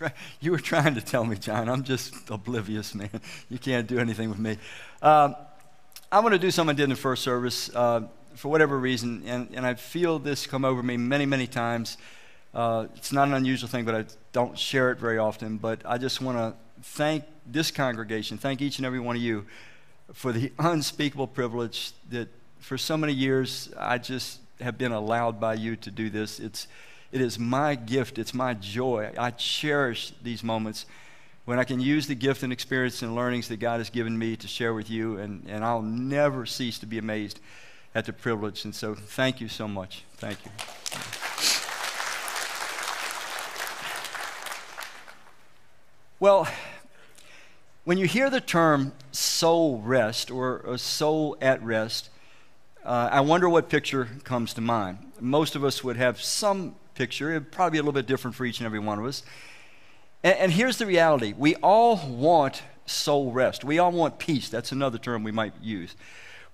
[0.40, 1.68] You were trying to tell me, John.
[1.68, 3.20] I'm just oblivious, man.
[3.48, 4.58] You can't do anything with me.
[5.02, 5.34] Um,
[6.10, 8.02] I'm going to do something I did in the first service uh,
[8.34, 11.98] for whatever reason, and, and I feel this come over me many, many times.
[12.54, 15.58] Uh, it's not an unusual thing, but I don't share it very often.
[15.58, 19.46] But I just want to thank this congregation, thank each and every one of you
[20.12, 22.28] for the unspeakable privilege that
[22.60, 26.40] for so many years I just have been allowed by you to do this.
[26.40, 26.66] It's,
[27.10, 29.10] it is my gift, it's my joy.
[29.16, 30.86] I cherish these moments
[31.46, 34.36] when I can use the gift and experience and learnings that God has given me
[34.36, 37.40] to share with you, and, and I'll never cease to be amazed
[37.94, 38.64] at the privilege.
[38.64, 40.04] And so, thank you so much.
[40.18, 40.50] Thank you.
[46.20, 46.48] Well,
[47.84, 52.10] when you hear the term soul rest or a soul at rest,
[52.84, 54.98] uh, I wonder what picture comes to mind.
[55.20, 58.44] Most of us would have some picture, it'd probably be a little bit different for
[58.44, 59.22] each and every one of us.
[60.24, 64.48] And, and here's the reality we all want soul rest, we all want peace.
[64.48, 65.94] That's another term we might use.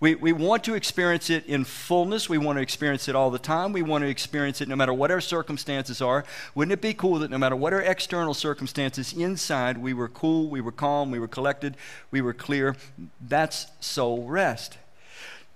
[0.01, 2.29] We, we want to experience it in fullness.
[2.29, 3.73] We want to experience it all the time.
[3.73, 6.25] We want to experience it no matter what our circumstances are.
[6.55, 10.49] Wouldn't it be cool that no matter what our external circumstances, inside we were cool,
[10.51, 11.77] we were calm, we were collected,
[12.11, 12.77] we were clear?
[13.21, 14.77] That's soul rest.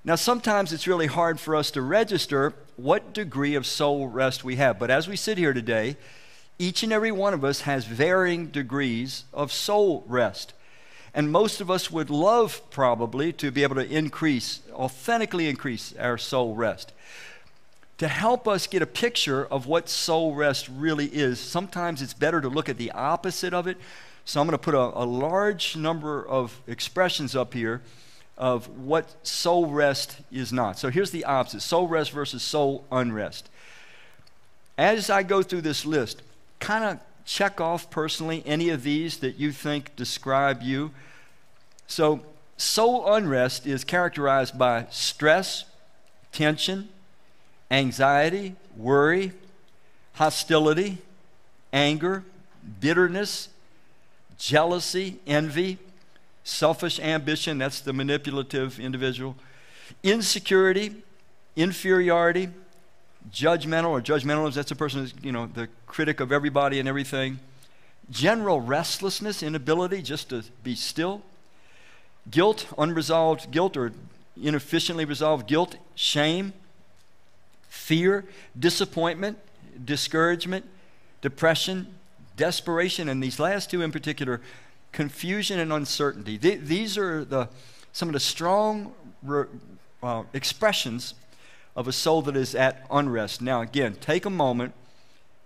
[0.08, 4.56] Now, sometimes it's really hard for us to register what degree of soul rest we
[4.56, 4.78] have.
[4.78, 5.98] But as we sit here today,
[6.58, 10.54] each and every one of us has varying degrees of soul rest.
[11.12, 16.16] And most of us would love, probably, to be able to increase, authentically increase our
[16.16, 16.94] soul rest.
[17.98, 22.40] To help us get a picture of what soul rest really is, sometimes it's better
[22.40, 23.76] to look at the opposite of it.
[24.24, 27.82] So I'm going to put a, a large number of expressions up here
[28.38, 30.78] of what soul rest is not.
[30.78, 33.50] So here's the opposite soul rest versus soul unrest.
[34.78, 36.22] As I go through this list,
[36.60, 40.92] kind of check off personally any of these that you think describe you.
[41.88, 42.20] So,
[42.56, 45.64] soul unrest is characterized by stress,
[46.32, 46.88] tension,
[47.70, 49.32] anxiety, worry,
[50.14, 50.98] hostility,
[51.72, 52.24] anger,
[52.80, 53.48] bitterness,
[54.38, 55.78] jealousy, envy,
[56.48, 59.36] selfish ambition that's the manipulative individual,
[60.02, 60.94] insecurity,
[61.56, 62.48] inferiority,
[63.30, 67.38] judgmental or judgmentalism, that's a person who's, you know, the critic of everybody and everything.
[68.10, 71.22] General restlessness, inability just to be still.
[72.30, 73.92] Guilt, unresolved guilt or
[74.40, 76.54] inefficiently resolved guilt, shame,
[77.68, 78.24] fear,
[78.58, 79.38] disappointment,
[79.84, 80.64] discouragement,
[81.20, 81.88] depression,
[82.36, 84.40] desperation, and these last two in particular,
[84.98, 86.36] confusion and uncertainty.
[86.36, 87.48] Th- these are the,
[87.92, 88.92] some of the strong
[89.22, 89.44] re-
[90.02, 91.14] uh, expressions
[91.76, 93.40] of a soul that is at unrest.
[93.40, 94.74] Now, again, take a moment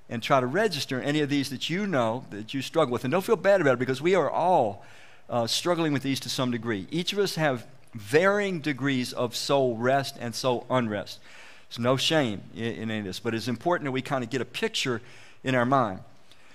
[0.08, 3.04] and try to register any of these that you know that you struggle with.
[3.04, 4.86] And don't feel bad about it because we are all
[5.28, 6.86] uh, struggling with these to some degree.
[6.90, 11.20] Each of us have varying degrees of soul rest and soul unrest.
[11.68, 14.30] There's no shame in, in any of this, but it's important that we kind of
[14.30, 15.02] get a picture
[15.44, 16.00] in our mind.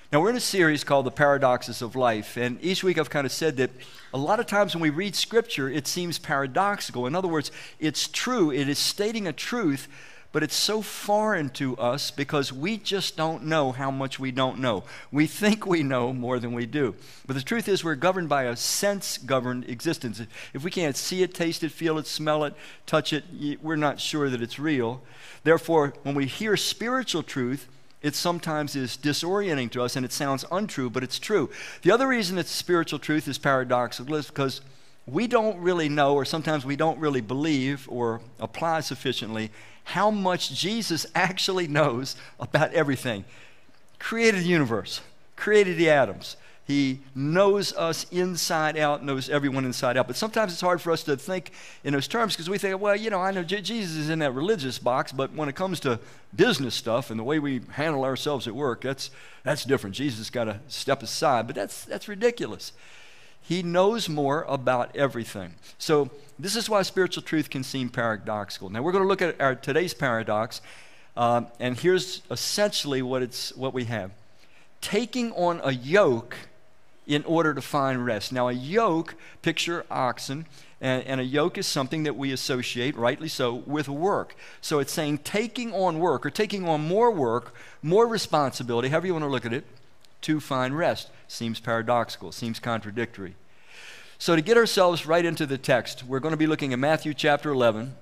[0.10, 3.26] Now, we're in a series called The Paradoxes of Life, and each week I've kind
[3.26, 3.72] of said that
[4.14, 7.08] a lot of times when we read Scripture, it seems paradoxical.
[7.08, 9.90] In other words, it's true, it is stating a truth,
[10.32, 14.60] but it's so foreign to us because we just don't know how much we don't
[14.60, 14.86] know.
[15.12, 16.96] We think we know more than we do.
[17.26, 20.22] But the truth is, we're governed by a sense governed existence.
[20.54, 22.54] If we can't see it, taste it, feel it, smell it,
[22.86, 23.26] touch it,
[23.62, 25.02] we're not sure that it's real.
[25.44, 27.68] Therefore, when we hear spiritual truth,
[28.02, 31.50] it sometimes is disorienting to us and it sounds untrue, but it's true.
[31.82, 34.62] The other reason it's spiritual truth is paradoxical is because
[35.08, 39.52] we don't really know, or sometimes we don't really believe or apply sufficiently,
[39.86, 43.26] how much Jesus actually knows about everything.
[44.00, 45.02] Created the universe,
[45.36, 50.06] created the atoms, he knows us inside out, knows everyone inside out.
[50.06, 51.52] But sometimes it's hard for us to think
[51.86, 54.20] in those terms because we think, well, you know, I know J- Jesus is in
[54.20, 55.98] that religious box, but when it comes to
[56.36, 59.12] business stuff and the way we handle ourselves at work, that's,
[59.44, 59.96] that's different.
[59.96, 61.48] Jesus got to step aside.
[61.48, 62.74] But that's, that's ridiculous.
[63.42, 65.54] He knows more about everything.
[65.78, 68.70] So, this is why spiritual truth can seem paradoxical.
[68.70, 70.62] Now, we're going to look at our today's paradox,
[71.16, 74.12] um, and here's essentially what, it's, what we have
[74.82, 76.36] taking on a yoke
[77.08, 78.34] in order to find rest.
[78.34, 80.46] Now, a yoke, picture oxen,
[80.80, 84.36] and, and, a yoke is something that we associate, rightly so, with work.
[84.62, 89.14] So it's saying taking on work or taking on more work, more responsibility, however you
[89.14, 89.66] want to look at it,
[90.22, 91.10] to find rest.
[91.28, 93.36] Seems paradoxical, seems contradictory.
[94.20, 97.14] So, to get ourselves right into the text, we're going to be looking at Matthew
[97.14, 97.96] chapter 11,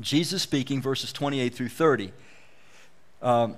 [0.00, 2.12] Jesus speaking, verses 28 through 30.
[3.20, 3.56] Um,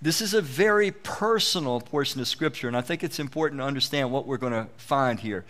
[0.00, 4.12] this is a very personal portion of Scripture, and I think it's important to understand
[4.12, 5.44] what we're going to find here.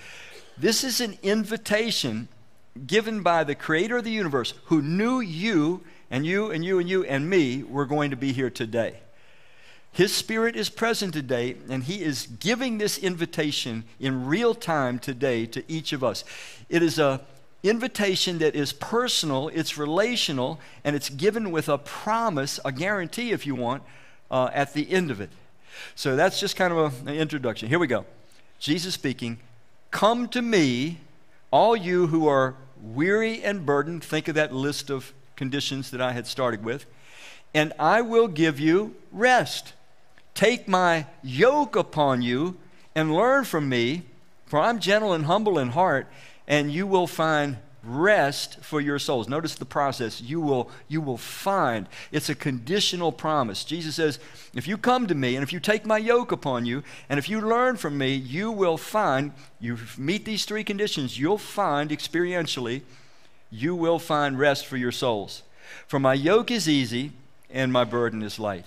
[0.56, 2.28] This is an invitation
[2.87, 6.88] given by the creator of the universe who knew you and you and you and
[6.88, 9.00] you and me were going to be here today.
[9.93, 15.46] His Spirit is present today, and He is giving this invitation in real time today
[15.46, 16.22] to each of us.
[16.69, 17.22] It is a
[17.62, 23.46] invitation that is personal, it's relational, and it's given with a promise, a guarantee, if
[23.46, 23.82] you want,
[24.31, 25.31] uh, at the end of it.
[25.94, 27.69] So that's just kind of a, an introduction.
[27.69, 28.05] Here we go.
[28.58, 29.38] Jesus speaking,
[29.90, 30.99] Come to me,
[31.50, 34.05] all you who are weary and burdened.
[34.05, 36.87] Think of that list of conditions that I had started with.
[37.55, 39.73] And I will give you rest.
[40.34, 42.56] Take my yoke upon you
[42.94, 44.02] and learn from me,
[44.46, 46.08] for I'm gentle and humble in heart,
[46.46, 49.29] and you will find rest for your souls.
[49.29, 50.21] Notice the process.
[50.21, 51.88] You will, you will find.
[52.12, 53.65] It's a conditional promise.
[53.65, 54.19] Jesus says,
[54.55, 57.29] if you come to me and if you take my yoke upon you and if
[57.29, 62.83] you learn from me, you will find, you meet these three conditions, you'll find experientially,
[63.50, 65.43] you will find rest for your souls.
[65.87, 67.12] For my yoke is easy
[67.50, 68.67] and my burden is light.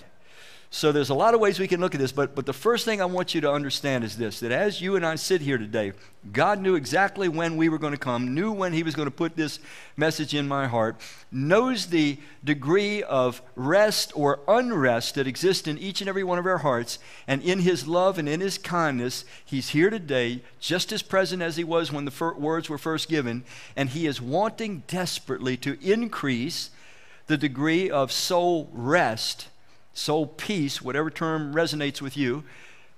[0.72, 2.84] So there's a lot of ways we can look at this, but, but the first
[2.84, 5.58] thing I want you to understand is this that as you and I sit here
[5.58, 5.94] today,
[6.32, 9.14] God knew exactly when we were going to come, knew when He was going to
[9.14, 9.58] put this
[9.96, 11.00] message in my heart,
[11.32, 16.46] knows the degree of rest or unrest that exists in each and every one of
[16.46, 21.02] our hearts, and in His love and in His kindness, He's here today, just as
[21.02, 23.42] present as He was when the fir- words were first given,
[23.74, 26.70] and He is wanting desperately to increase
[27.26, 29.48] the degree of soul rest
[29.92, 32.44] soul peace, whatever term resonates with you,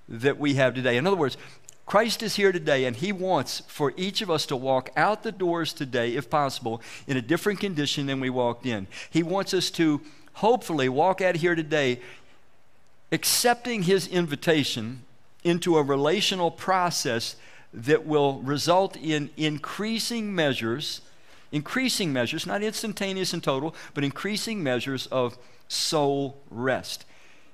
[0.07, 0.97] that we have today.
[0.97, 1.37] In other words,
[1.85, 5.31] Christ is here today, and He wants for each of us to walk out the
[5.31, 8.87] doors today, if possible, in a different condition than we walked in.
[9.09, 10.01] He wants us to
[10.33, 11.99] hopefully walk out here today
[13.11, 15.03] accepting His invitation
[15.43, 17.35] into a relational process
[17.73, 21.01] that will result in increasing measures,
[21.53, 25.37] increasing measures, not instantaneous and total, but increasing measures of
[25.69, 27.05] soul rest.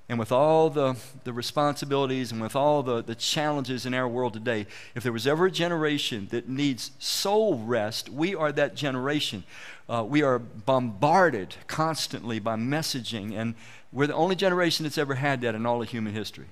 [0.07, 4.33] And with all the, the responsibilities and with all the, the challenges in our world
[4.33, 4.65] today,
[4.95, 9.43] if there was ever a generation that needs soul rest, we are that generation.
[9.87, 13.53] Uh, we are bombarded constantly by messaging, and
[13.91, 16.45] we're the only generation that's ever had that in all of human history.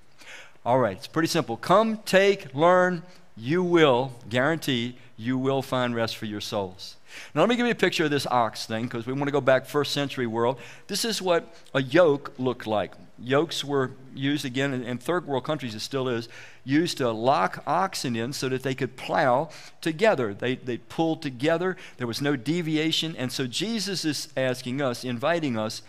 [0.64, 1.58] All right, it's pretty simple.
[1.58, 3.02] Come, take, learn,
[3.36, 6.98] you will, guarantee, you will find rest for your souls.
[7.34, 9.32] Now, let me give you a picture of this ox thing because we want to
[9.32, 10.60] go back first century world.
[10.88, 12.94] This is what a yoke looked like.
[13.20, 16.30] Yokes were used again in, in third world countries, it still is,
[16.64, 19.50] used to lock oxen in so that they could plow
[19.82, 20.34] together.
[20.34, 23.16] They, they pulled together, there was no deviation.
[23.16, 25.82] And so Jesus is asking us, inviting us,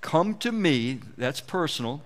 [0.00, 2.02] come to me, that's personal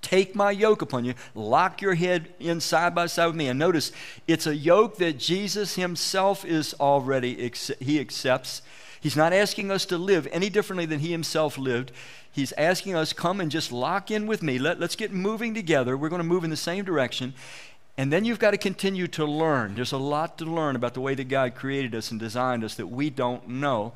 [0.00, 1.14] Take my yoke upon you.
[1.34, 3.48] Lock your head in side by side with me.
[3.48, 3.92] And notice,
[4.26, 7.50] it's a yoke that Jesus himself is already,
[7.80, 8.62] he accepts.
[9.00, 11.92] He's not asking us to live any differently than he himself lived.
[12.30, 14.58] He's asking us, come and just lock in with me.
[14.58, 15.96] Let, let's get moving together.
[15.96, 17.34] We're going to move in the same direction.
[17.96, 19.74] And then you've got to continue to learn.
[19.74, 22.76] There's a lot to learn about the way that God created us and designed us
[22.76, 23.92] that we don't know.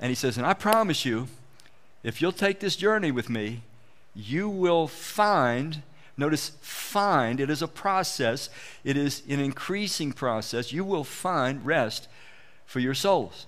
[0.00, 1.28] And he says, and I promise you,
[2.02, 3.62] if you'll take this journey with me,
[4.14, 5.82] you will find,
[6.16, 8.48] notice find, it is a process,
[8.84, 10.72] it is an increasing process.
[10.72, 12.08] You will find rest
[12.64, 13.46] for your souls.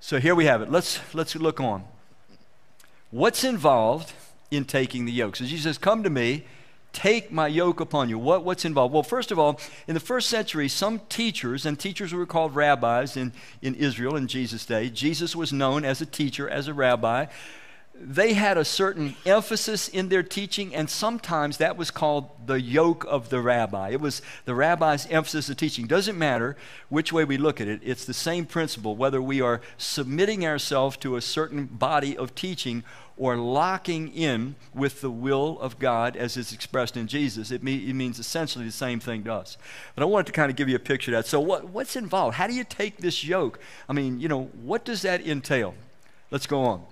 [0.00, 0.70] So here we have it.
[0.70, 1.84] Let's, let's look on.
[3.10, 4.12] What's involved
[4.50, 5.36] in taking the yoke?
[5.36, 6.46] So Jesus says, Come to me,
[6.92, 8.18] take my yoke upon you.
[8.18, 8.94] What, what's involved?
[8.94, 13.16] Well, first of all, in the first century, some teachers, and teachers were called rabbis
[13.16, 14.88] in, in Israel in Jesus' day.
[14.88, 17.26] Jesus was known as a teacher, as a rabbi
[18.02, 23.04] they had a certain emphasis in their teaching, and sometimes that was called the yoke
[23.06, 23.90] of the rabbi.
[23.90, 25.86] It was the rabbi's emphasis of teaching.
[25.86, 26.56] Doesn't matter
[26.88, 30.96] which way we look at it, it's the same principle, whether we are submitting ourselves
[30.98, 32.84] to a certain body of teaching
[33.18, 37.50] or locking in with the will of God as is expressed in Jesus.
[37.50, 39.58] It, me- it means essentially the same thing to us.
[39.94, 41.28] But I wanted to kind of give you a picture of that.
[41.28, 42.36] So, what, what's involved?
[42.36, 43.60] How do you take this yoke?
[43.90, 45.74] I mean, you know, what does that entail?
[46.30, 46.82] Let's go on.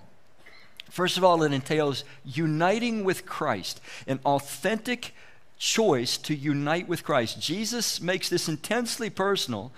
[0.89, 5.13] First of all, it entails uniting with Christ, an authentic
[5.57, 7.39] choice to unite with Christ.
[7.41, 9.71] Jesus makes this intensely personal.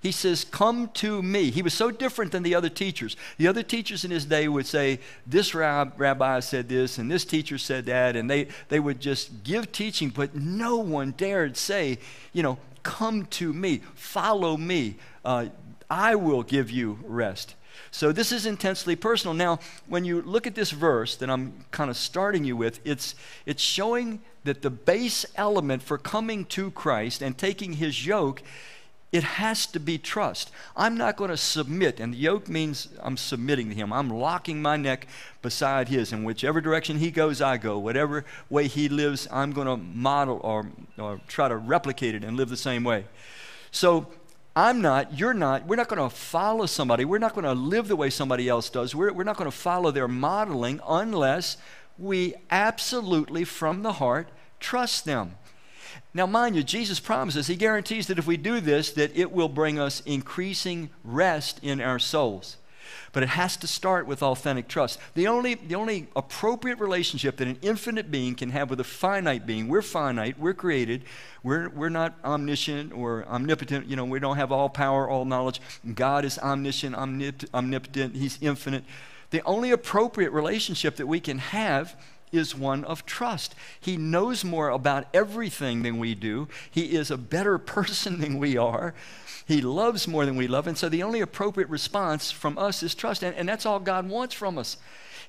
[0.00, 1.50] He says, Come to me.
[1.50, 3.16] He was so different than the other teachers.
[3.38, 7.24] The other teachers in his day would say, This rab- rabbi said this, and this
[7.24, 11.98] teacher said that, and they, they would just give teaching, but no one dared say,
[12.32, 14.96] You know, come to me, follow me.
[15.24, 15.46] Uh,
[15.90, 17.55] I will give you rest.
[17.90, 19.34] So this is intensely personal.
[19.34, 23.14] Now, when you look at this verse that I'm kind of starting you with, it's,
[23.44, 28.42] it's showing that the base element for coming to Christ and taking his yoke
[29.12, 30.50] it has to be trust.
[30.76, 33.92] I'm not going to submit, and the yoke means I'm submitting to him.
[33.92, 35.06] I'm locking my neck
[35.42, 37.78] beside his, In whichever direction he goes, I go.
[37.78, 40.66] Whatever way he lives, I'm going to model or,
[40.98, 43.06] or try to replicate it and live the same way.
[43.70, 44.08] So
[44.56, 47.04] I'm not, you're not, we're not going to follow somebody.
[47.04, 48.94] We're not going to live the way somebody else does.
[48.94, 51.58] We're, we're not going to follow their modeling unless
[51.98, 55.34] we absolutely, from the heart, trust them.
[56.14, 59.50] Now, mind you, Jesus promises, He guarantees that if we do this, that it will
[59.50, 62.56] bring us increasing rest in our souls.
[63.12, 64.98] But it has to start with authentic trust.
[65.14, 69.46] The only, the only appropriate relationship that an infinite being can have with a finite
[69.46, 71.04] being, we're finite, we're created,
[71.42, 75.60] we're, we're not omniscient or omnipotent, you know, we don't have all power, all knowledge.
[75.94, 78.84] God is omniscient, omnip- omnipotent, He's infinite.
[79.30, 81.96] The only appropriate relationship that we can have
[82.36, 83.54] is one of trust.
[83.80, 86.48] He knows more about everything than we do.
[86.70, 88.94] He is a better person than we are.
[89.46, 90.66] He loves more than we love.
[90.66, 93.22] And so the only appropriate response from us is trust.
[93.22, 94.76] And, and that's all God wants from us.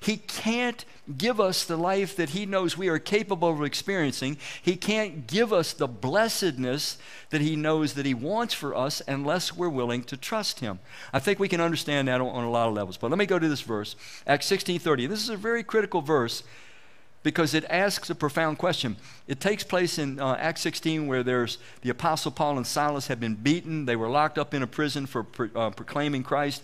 [0.00, 0.84] He can't
[1.16, 4.36] give us the life that He knows we are capable of experiencing.
[4.62, 6.98] He can't give us the blessedness
[7.30, 10.78] that He knows that He wants for us unless we're willing to trust Him.
[11.12, 12.96] I think we can understand that on, on a lot of levels.
[12.96, 13.96] But let me go to this verse,
[14.26, 15.08] Acts 16:30.
[15.08, 16.42] This is a very critical verse
[17.22, 18.96] because it asks a profound question.
[19.26, 23.20] It takes place in uh, Acts 16 where there's the apostle Paul and Silas have
[23.20, 23.86] been beaten.
[23.86, 26.62] They were locked up in a prison for pro- uh, proclaiming Christ.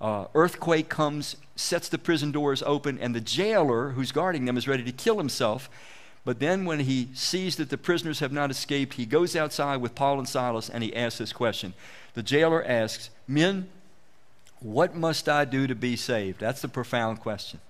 [0.00, 4.66] Uh, earthquake comes, sets the prison doors open, and the jailer who's guarding them is
[4.66, 5.68] ready to kill himself.
[6.24, 9.94] But then, when he sees that the prisoners have not escaped, he goes outside with
[9.94, 11.72] Paul and Silas and he asks this question.
[12.14, 13.68] The jailer asks, Men,
[14.60, 16.40] what must I do to be saved?
[16.40, 17.60] That's the profound question.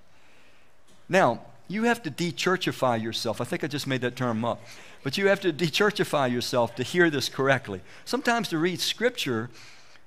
[1.08, 3.40] Now, you have to dechurchify yourself.
[3.40, 4.60] I think I just made that term up.
[5.04, 7.80] But you have to dechurchify yourself to hear this correctly.
[8.04, 9.50] Sometimes to read scripture,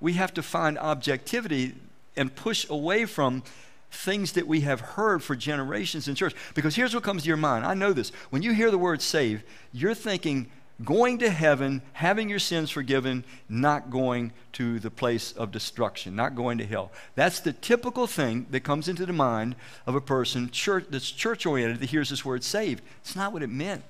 [0.01, 1.75] we have to find objectivity
[2.17, 3.43] and push away from
[3.89, 6.36] things that we have heard for generations in church.
[6.53, 7.65] Because here's what comes to your mind.
[7.65, 8.10] I know this.
[8.29, 9.41] When you hear the word save,
[9.72, 10.51] you're thinking
[10.84, 16.36] going to heaven, having your sins forgiven, not going to the place of destruction, not
[16.36, 16.92] going to hell.
[17.15, 21.46] That's the typical thing that comes into the mind of a person church, that's church
[21.46, 22.84] oriented that hears this word saved.
[23.01, 23.84] It's not what it meant.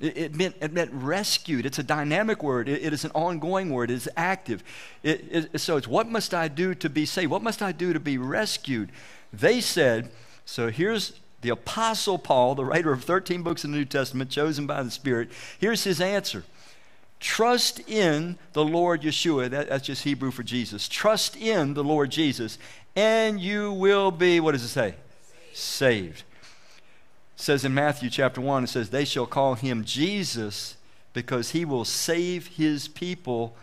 [0.00, 1.64] It, meant, it meant rescued.
[1.64, 2.68] It's a dynamic word.
[2.68, 3.88] it, it is an ongoing word.
[3.88, 4.64] It is active.
[5.04, 7.30] It, so it's what must I do to be saved?
[7.30, 8.90] What must I do to be rescued?
[9.32, 10.10] They said,
[10.44, 14.66] so here's the Apostle Paul, the writer of 13 books in the New Testament, chosen
[14.66, 16.44] by the Spirit, here's his answer
[17.20, 19.50] Trust in the Lord Yeshua.
[19.50, 20.88] That, that's just Hebrew for Jesus.
[20.88, 22.58] Trust in the Lord Jesus,
[22.96, 24.94] and you will be, what does it say?
[25.52, 26.24] Saved.
[27.36, 30.76] It says in Matthew chapter 1, it says, They shall call him Jesus
[31.12, 33.54] because he will save his people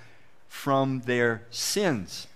[0.48, 2.28] from their sins.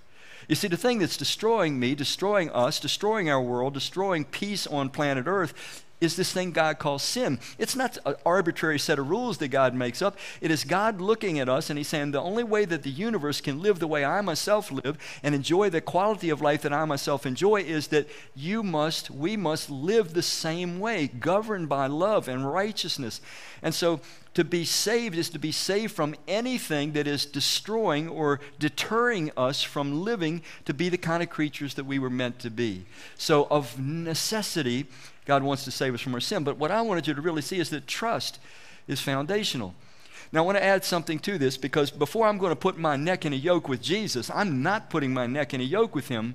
[0.48, 4.90] You see, the thing that's destroying me, destroying us, destroying our world, destroying peace on
[4.90, 7.40] planet Earth is this thing God calls sin.
[7.58, 10.18] It's not an arbitrary set of rules that God makes up.
[10.42, 13.42] It is God looking at us and He's saying, the only way that the universe
[13.42, 16.86] can live the way I myself live and enjoy the quality of life that I
[16.86, 22.28] myself enjoy is that you must, we must live the same way, governed by love
[22.28, 23.22] and righteousness.
[23.62, 24.02] And so
[24.34, 29.62] to be saved is to be saved from anything that is destroying or deterring us
[29.62, 32.86] from living to be the kind of creatures that we were meant to be.
[33.16, 34.88] So, of necessity,
[35.26, 36.44] God wants to save us from our sin.
[36.44, 38.40] But what I wanted you to really see is that trust
[38.88, 39.76] is foundational.
[40.32, 42.96] Now, I want to add something to this because before I'm going to put my
[42.96, 46.08] neck in a yoke with Jesus, I'm not putting my neck in a yoke with
[46.08, 46.34] Him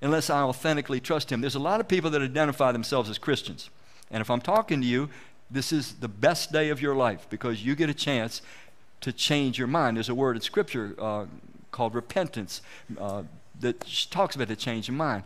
[0.00, 1.42] unless I authentically trust Him.
[1.42, 3.68] There's a lot of people that identify themselves as Christians.
[4.10, 5.10] And if I'm talking to you,
[5.50, 8.42] this is the best day of your life because you get a chance
[9.00, 9.96] to change your mind.
[9.96, 11.26] There's a word in Scripture uh,
[11.70, 12.62] called repentance
[12.98, 13.24] uh,
[13.60, 15.24] that talks about the change of mind.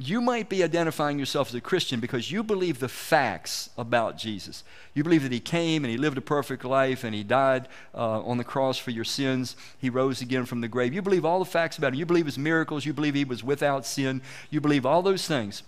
[0.00, 4.62] You might be identifying yourself as a Christian because you believe the facts about Jesus.
[4.94, 8.20] You believe that He came and He lived a perfect life and He died uh,
[8.22, 9.56] on the cross for your sins.
[9.80, 10.94] He rose again from the grave.
[10.94, 11.98] You believe all the facts about Him.
[11.98, 12.86] You believe His miracles.
[12.86, 14.22] You believe He was without sin.
[14.50, 15.64] You believe all those things.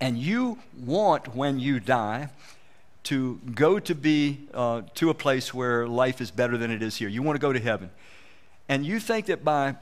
[0.00, 2.30] And you want, when you die,
[3.08, 6.96] to go to be uh, to a place where life is better than it is
[6.96, 7.08] here.
[7.08, 7.88] You want to go to heaven.
[8.68, 9.76] And you think that by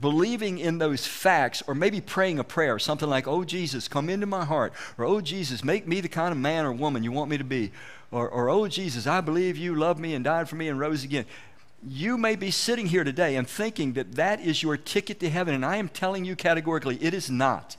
[0.00, 4.24] believing in those facts, or maybe praying a prayer, something like, Oh Jesus, come into
[4.24, 7.30] my heart, or Oh Jesus, make me the kind of man or woman you want
[7.30, 7.72] me to be,
[8.10, 11.04] or, or Oh Jesus, I believe you love me and died for me and rose
[11.04, 11.26] again.
[11.86, 15.54] you may be sitting here today and thinking that that is your ticket to heaven,
[15.54, 17.76] and I am telling you categorically, it is not.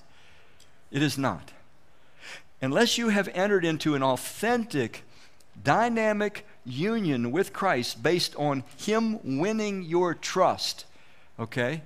[0.91, 1.51] It is not.
[2.61, 5.03] Unless you have entered into an authentic,
[5.63, 10.85] dynamic union with Christ based on Him winning your trust,
[11.39, 11.83] okay,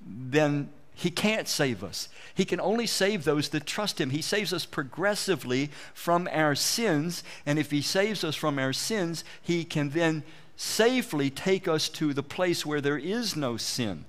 [0.00, 2.08] then He can't save us.
[2.34, 4.10] He can only save those that trust Him.
[4.10, 9.24] He saves us progressively from our sins, and if He saves us from our sins,
[9.42, 10.22] He can then
[10.56, 14.06] safely take us to the place where there is no sin.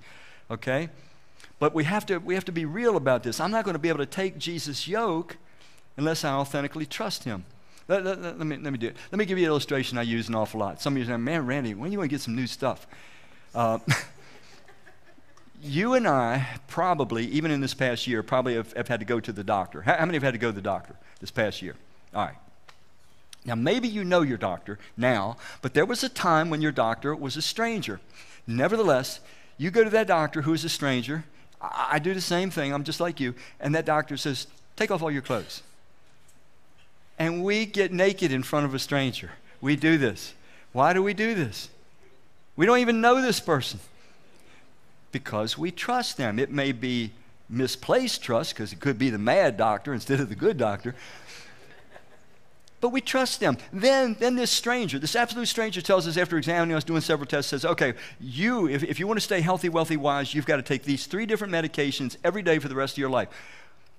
[0.49, 0.87] Okay?
[1.59, 3.41] But we have to, we have to be real about this.
[3.41, 5.35] I'm not going to be able to take Jesus' yoke
[5.97, 7.43] unless I authentically trust him.
[7.87, 8.97] Let, let, let, me, let me do it.
[9.11, 10.81] Let me give you an illustration I use an awful lot.
[10.81, 12.85] Some of you say, man, Randy, when do you want to get some new stuff?
[13.55, 13.79] Uh,
[15.63, 19.19] you and I probably, even in this past year, probably have, have had to go
[19.19, 19.81] to the doctor.
[19.81, 21.75] How, how many have had to go to the doctor this past year?
[22.13, 22.35] All right.
[23.45, 27.15] Now, maybe you know your doctor now, but there was a time when your doctor
[27.15, 28.01] was a stranger.
[28.45, 29.21] Nevertheless,
[29.57, 31.23] you go to that doctor who is a stranger.
[31.61, 33.33] I, I do the same thing, I'm just like you.
[33.61, 35.63] And that doctor says, Take off all your clothes.
[37.17, 39.31] And we get naked in front of a stranger.
[39.59, 40.33] We do this.
[40.71, 41.69] Why do we do this?
[42.55, 43.79] We don't even know this person
[45.11, 46.37] because we trust them.
[46.39, 47.11] It may be
[47.49, 50.95] misplaced trust because it could be the mad doctor instead of the good doctor.
[52.79, 53.57] But we trust them.
[53.73, 57.49] Then, then this stranger, this absolute stranger tells us after examining us, doing several tests,
[57.49, 60.61] says, okay, you, if, if you want to stay healthy, wealthy, wise, you've got to
[60.61, 63.29] take these three different medications every day for the rest of your life.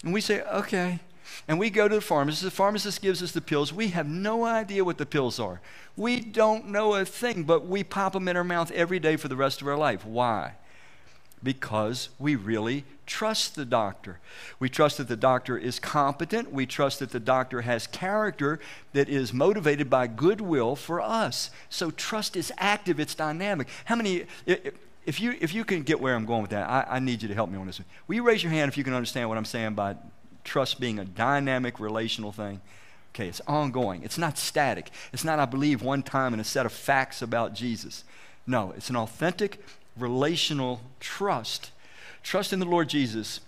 [0.05, 1.01] And we say, okay.
[1.47, 2.43] And we go to the pharmacist.
[2.43, 3.73] The pharmacist gives us the pills.
[3.73, 5.61] We have no idea what the pills are.
[5.97, 9.29] We don't know a thing, but we pop them in our mouth every day for
[9.29, 10.05] the rest of our life.
[10.05, 10.55] Why?
[11.43, 14.19] because we really trust the doctor.
[14.59, 16.53] We trust that the doctor is competent.
[16.53, 18.59] We trust that the doctor has character
[18.93, 21.51] that is motivated by goodwill for us.
[21.69, 23.69] So trust is active, it's dynamic.
[23.85, 24.27] How many,
[25.07, 27.29] if you, if you can get where I'm going with that, I, I need you
[27.29, 27.79] to help me on this.
[27.79, 27.87] one.
[28.07, 29.97] Will you raise your hand if you can understand what I'm saying by
[30.45, 32.61] trust being a dynamic relational thing?
[33.15, 34.03] Okay, it's ongoing.
[34.03, 34.91] It's not static.
[35.13, 38.05] It's not, I believe, one time in a set of facts about Jesus.
[38.47, 39.61] No, it's an authentic
[39.97, 41.71] relational trust.
[42.23, 43.41] Trust in the Lord Jesus,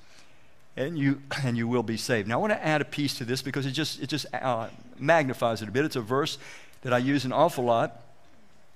[0.76, 2.28] and you, and you will be saved.
[2.28, 4.68] Now, I want to add a piece to this because it just, it just uh,
[4.98, 5.84] magnifies it a bit.
[5.84, 6.38] It's a verse
[6.82, 8.00] that I use an awful lot.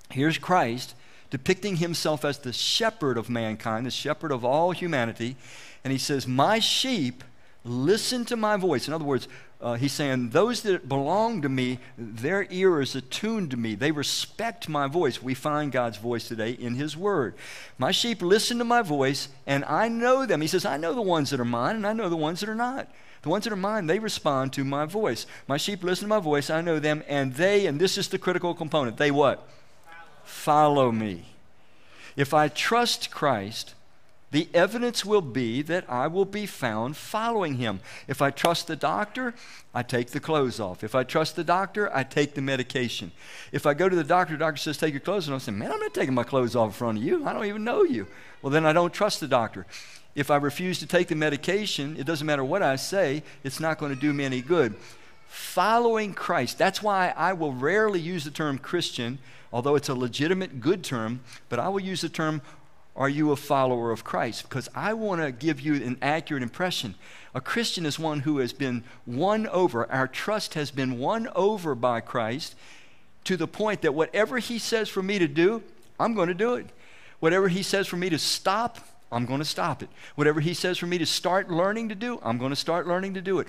[0.09, 0.95] Here's Christ
[1.31, 5.35] depicting himself as the shepherd of mankind, the shepherd of all humanity.
[5.83, 7.23] And he says, My sheep
[7.65, 8.87] listen to my voice.
[8.87, 9.27] In other words,
[9.59, 13.75] uh, he's saying, Those that belong to me, their ear is attuned to me.
[13.75, 15.23] They respect my voice.
[15.23, 17.35] We find God's voice today in His Word.
[17.77, 20.41] My sheep listen to my voice, and I know them.
[20.41, 22.49] He says, I know the ones that are mine, and I know the ones that
[22.49, 22.89] are not.
[23.23, 25.25] The ones that are mine, they respond to my voice.
[25.47, 28.19] My sheep listen to my voice, I know them, and they, and this is the
[28.19, 29.49] critical component, they what?
[30.23, 31.25] Follow me.
[32.15, 33.73] If I trust Christ,
[34.31, 37.79] the evidence will be that I will be found following him.
[38.07, 39.33] If I trust the doctor,
[39.73, 40.83] I take the clothes off.
[40.83, 43.11] If I trust the doctor, I take the medication.
[43.51, 45.35] If I go to the doctor, the doctor says, Take your clothes off.
[45.35, 47.25] I say, Man, I'm not taking my clothes off in front of you.
[47.25, 48.07] I don't even know you.
[48.41, 49.65] Well, then I don't trust the doctor.
[50.15, 53.77] If I refuse to take the medication, it doesn't matter what I say, it's not
[53.77, 54.75] going to do me any good.
[55.27, 59.19] Following Christ, that's why I will rarely use the term Christian,
[59.51, 62.41] although it's a legitimate good term, but I will use the term
[62.95, 64.43] are you a follower of Christ?
[64.43, 66.95] Because I want to give you an accurate impression.
[67.33, 69.91] A Christian is one who has been won over.
[69.91, 72.55] Our trust has been won over by Christ
[73.25, 75.61] to the point that whatever He says for me to do,
[75.99, 76.67] I'm going to do it.
[77.19, 78.79] Whatever He says for me to stop,
[79.11, 79.89] I'm going to stop it.
[80.15, 83.15] Whatever He says for me to start learning to do, I'm going to start learning
[83.15, 83.47] to do it.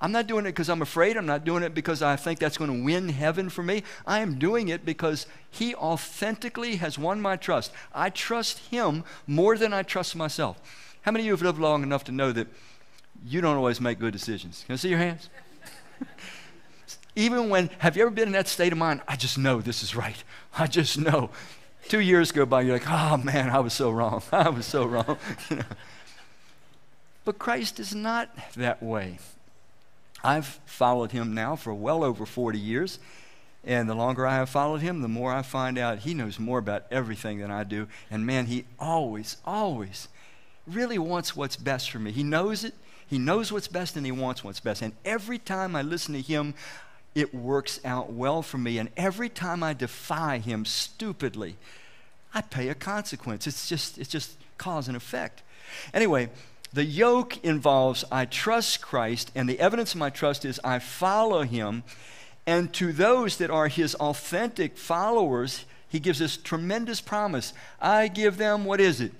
[0.00, 1.16] I'm not doing it because I'm afraid.
[1.16, 3.82] I'm not doing it because I think that's going to win heaven for me.
[4.06, 7.72] I am doing it because He authentically has won my trust.
[7.92, 10.60] I trust Him more than I trust myself.
[11.02, 12.46] How many of you have lived long enough to know that
[13.26, 14.64] you don't always make good decisions?
[14.66, 15.30] Can I see your hands?
[17.16, 19.00] Even when, have you ever been in that state of mind?
[19.08, 20.22] I just know this is right.
[20.56, 21.30] I just know.
[21.88, 24.22] Two years go by, you're like, oh man, I was so wrong.
[24.32, 25.18] I was so wrong.
[27.28, 29.18] But Christ is not that way.
[30.22, 32.98] I've followed him now for well over 40 years.
[33.64, 36.58] And the longer I have followed him, the more I find out he knows more
[36.58, 37.88] about everything than I do.
[38.10, 40.08] And man, he always, always
[40.66, 42.12] really wants what's best for me.
[42.12, 42.74] He knows it.
[43.06, 44.82] He knows what's best and he wants what's best.
[44.82, 46.54] And every time I listen to him,
[47.14, 48.78] it works out well for me.
[48.78, 51.56] And every time I defy him stupidly,
[52.34, 53.46] I pay a consequence.
[53.46, 55.42] It's just, it's just cause and effect.
[55.94, 56.28] Anyway,
[56.72, 61.42] the yoke involves I trust Christ, and the evidence of my trust is I follow
[61.42, 61.82] him.
[62.46, 67.52] And to those that are his authentic followers, he gives this tremendous promise.
[67.80, 69.12] I give them, what is it?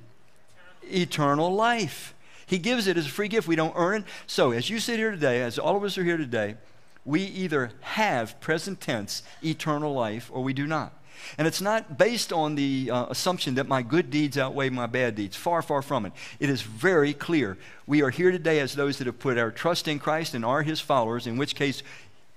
[0.83, 2.15] Eternal life.
[2.47, 3.47] He gives it as a free gift.
[3.47, 4.09] We don't earn it.
[4.27, 6.57] So, as you sit here today, as all of us are here today,
[7.05, 10.93] we either have present tense eternal life or we do not.
[11.37, 15.15] And it's not based on the uh, assumption that my good deeds outweigh my bad
[15.15, 15.37] deeds.
[15.37, 16.13] Far, far from it.
[16.41, 17.59] It is very clear.
[17.87, 20.63] We are here today as those that have put our trust in Christ and are
[20.63, 21.83] his followers, in which case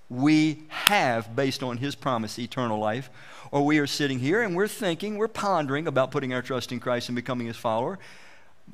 [0.10, 3.10] we have, based on his promise, eternal life.
[3.52, 6.80] Or we are sitting here and we're thinking, we're pondering about putting our trust in
[6.80, 8.00] Christ and becoming his follower.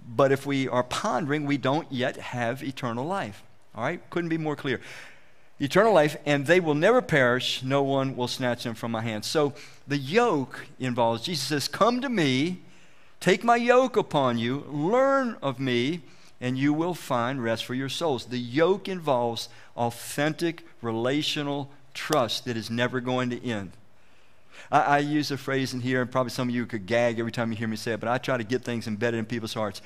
[0.07, 3.43] But if we are pondering, we don't yet have eternal life.
[3.75, 4.07] All right?
[4.09, 4.81] Couldn't be more clear.
[5.59, 7.63] Eternal life, and they will never perish.
[7.63, 9.25] No one will snatch them from my hand.
[9.25, 9.53] So
[9.87, 12.61] the yoke involves, Jesus says, Come to me,
[13.19, 16.01] take my yoke upon you, learn of me,
[16.39, 18.25] and you will find rest for your souls.
[18.25, 23.71] The yoke involves authentic relational trust that is never going to end.
[24.71, 27.31] I, I, use a phrase in here, and probably some of you could gag every
[27.31, 29.53] time you hear me say it, but I try to get things embedded in people's
[29.53, 29.81] hearts.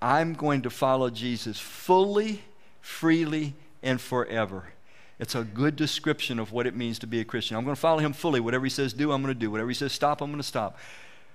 [0.00, 2.42] I'm going to follow Jesus fully,
[2.80, 4.72] freely, and forever.
[5.18, 7.56] It's a good description of what it means to be a Christian.
[7.56, 8.40] I'm going to follow him fully.
[8.40, 9.50] Whatever he says do, I'm going to do.
[9.50, 10.78] Whatever he says stop, I'm going to stop.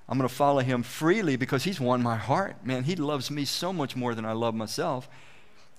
[0.09, 2.65] I'm going to follow him freely because he's won my heart.
[2.65, 5.09] Man, he loves me so much more than I love myself.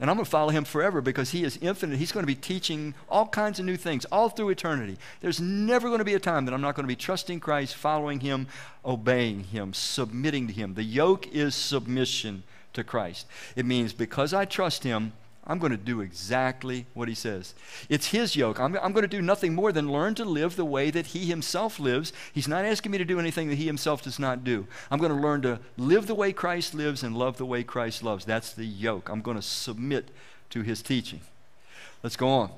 [0.01, 1.99] And I'm going to follow him forever because he is infinite.
[1.99, 4.97] He's going to be teaching all kinds of new things all through eternity.
[5.21, 7.75] There's never going to be a time that I'm not going to be trusting Christ,
[7.75, 8.47] following him,
[8.85, 10.75] obeying him, submitting to him.
[10.75, 13.27] The yoke is submission to Christ.
[13.57, 15.15] It means because I trust him,
[15.49, 17.55] I'm going to do exactly what he says.
[17.89, 18.61] It's his yoke.
[18.61, 21.25] I'm, I'm, going to do nothing more than learn to live the way that he
[21.25, 22.13] himself lives.
[22.35, 24.67] He's not asking me to do anything that he himself does not do.
[24.91, 28.03] I'm going to learn to live the way Christ lives and love the way Christ
[28.03, 28.27] loves.
[28.27, 29.09] That's the yoke.
[29.09, 30.11] I'm going to submit
[30.51, 31.21] to his teaching.
[32.03, 32.51] Let's go on.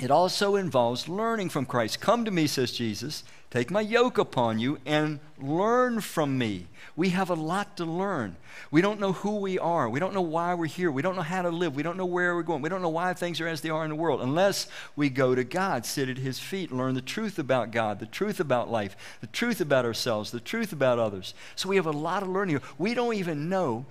[0.00, 2.00] It also involves learning from Christ.
[2.00, 3.22] Come to me, says Jesus.
[3.50, 6.68] Take my yoke upon you and learn from me.
[6.94, 8.36] We have a lot to learn.
[8.70, 9.88] We don't know who we are.
[9.88, 10.88] We don't know why we're here.
[10.92, 11.74] We don't know how to live.
[11.74, 12.62] We don't know where we're going.
[12.62, 15.34] We don't know why things are as they are in the world unless we go
[15.34, 18.96] to God, sit at His feet, learn the truth about God, the truth about life,
[19.20, 21.34] the truth about ourselves, the truth about others.
[21.56, 22.60] So we have a lot of learning.
[22.78, 23.84] We don't even know.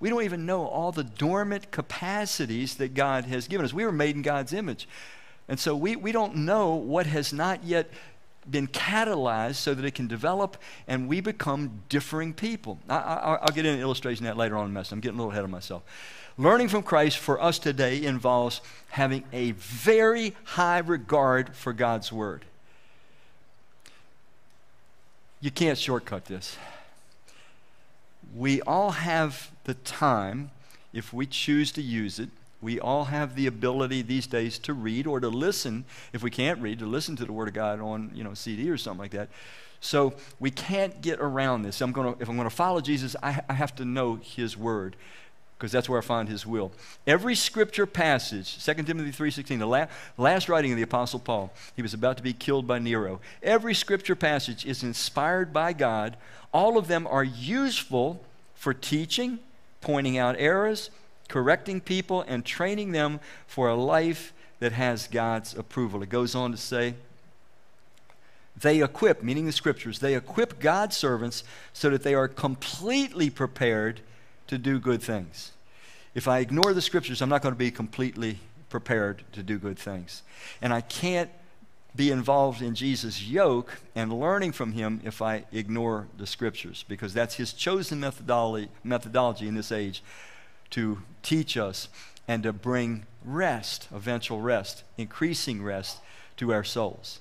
[0.00, 3.72] We don't even know all the dormant capacities that God has given us.
[3.72, 4.88] We were made in God's image.
[5.46, 7.90] And so we, we don't know what has not yet
[8.50, 12.78] been catalyzed so that it can develop and we become differing people.
[12.88, 14.92] I, will get into an illustration that later on in the message.
[14.92, 15.82] I'm getting a little ahead of myself.
[16.36, 22.44] Learning from Christ for us today involves having a very high regard for God's Word.
[25.40, 26.56] You can't shortcut this.
[28.34, 30.50] We all have the time,
[30.92, 32.30] if we choose to use it,
[32.64, 36.60] we all have the ability these days to read or to listen, if we can't
[36.60, 39.10] read, to listen to the Word of God on, you know, CD or something like
[39.10, 39.28] that.
[39.80, 41.82] So we can't get around this.
[41.82, 44.96] I'm gonna, if I'm going to follow Jesus, I, I have to know His Word
[45.58, 46.72] because that's where I find His will.
[47.06, 51.82] Every Scripture passage, 2 Timothy 3.16, the la- last writing of the Apostle Paul, he
[51.82, 53.20] was about to be killed by Nero.
[53.42, 56.16] Every Scripture passage is inspired by God.
[56.50, 58.22] All of them are useful
[58.54, 59.38] for teaching,
[59.82, 60.88] pointing out errors,
[61.34, 63.18] correcting people and training them
[63.48, 66.00] for a life that has God's approval.
[66.00, 66.94] It goes on to say,
[68.56, 71.42] they equip, meaning the scriptures, they equip God's servants
[71.72, 74.00] so that they are completely prepared
[74.46, 75.50] to do good things.
[76.14, 78.38] If I ignore the scriptures, I'm not going to be completely
[78.70, 80.22] prepared to do good things.
[80.62, 81.30] And I can't
[81.96, 87.12] be involved in Jesus' yoke and learning from him if I ignore the scriptures, because
[87.12, 90.00] that's his chosen methodology, methodology in this age
[90.74, 91.88] to teach us
[92.26, 95.98] and to bring rest, eventual rest, increasing rest
[96.36, 97.20] to our souls.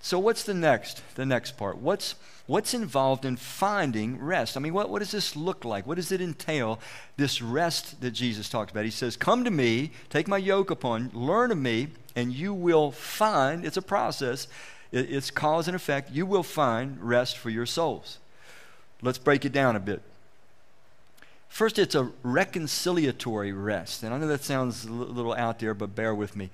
[0.00, 1.78] So what's the next the next part?
[1.78, 2.14] What's
[2.46, 4.56] what's involved in finding rest?
[4.56, 5.86] I mean, what, what does this look like?
[5.86, 6.78] What does it entail,
[7.16, 8.84] this rest that Jesus talked about?
[8.84, 12.92] He says, Come to me, take my yoke upon, learn of me, and you will
[12.92, 14.46] find, it's a process,
[14.92, 18.18] it's cause and effect, you will find rest for your souls.
[19.02, 20.00] Let's break it down a bit.
[21.48, 24.02] First, it's a reconciliatory rest.
[24.02, 26.50] And I know that sounds a little out there, but bear with me.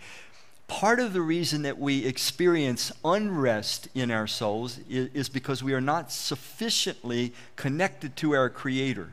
[0.66, 5.74] Part of the reason that we experience unrest in our souls is, is because we
[5.74, 9.12] are not sufficiently connected to our Creator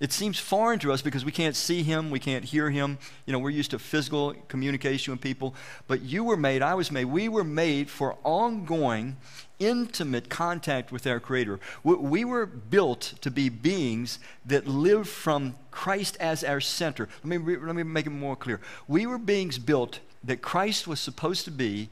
[0.00, 2.96] it seems foreign to us because we can't see him, we can't hear him.
[3.26, 5.54] You know, we're used to physical communication with people.
[5.86, 9.18] But you were made, I was made, we were made for ongoing,
[9.60, 11.60] intimate contact with our Creator.
[11.84, 17.08] We were built to be beings that live from Christ as our center.
[17.22, 18.60] Let me, let me make it more clear.
[18.88, 21.88] We were beings built that Christ was supposed to be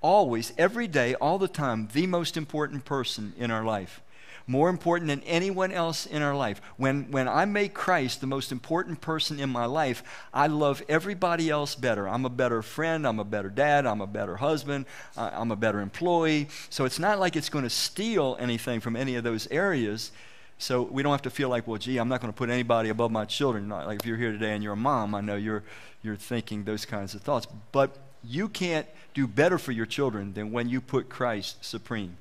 [0.00, 4.00] always, every day, all the time, the most important person in our life.
[4.48, 6.60] More important than anyone else in our life.
[6.76, 11.50] When, when I make Christ the most important person in my life, I love everybody
[11.50, 12.08] else better.
[12.08, 13.06] I'm a better friend.
[13.06, 13.86] I'm a better dad.
[13.86, 14.86] I'm a better husband.
[15.16, 16.48] I'm a better employee.
[16.70, 20.12] So it's not like it's going to steal anything from any of those areas.
[20.58, 22.88] So we don't have to feel like, well, gee, I'm not going to put anybody
[22.88, 23.68] above my children.
[23.68, 25.64] Like if you're here today and you're a mom, I know you're,
[26.02, 27.46] you're thinking those kinds of thoughts.
[27.72, 32.16] But you can't do better for your children than when you put Christ supreme.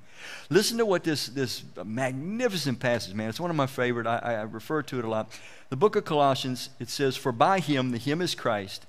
[0.49, 3.29] Listen to what this, this magnificent passage, man.
[3.29, 4.07] It's one of my favorite.
[4.07, 5.31] I, I refer to it a lot.
[5.69, 8.85] The book of Colossians, it says, For by him, the him is Christ,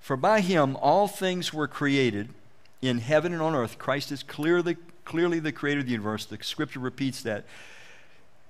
[0.00, 2.30] for by him all things were created
[2.82, 3.78] in heaven and on earth.
[3.78, 6.24] Christ is clearly, clearly the creator of the universe.
[6.24, 7.44] The scripture repeats that.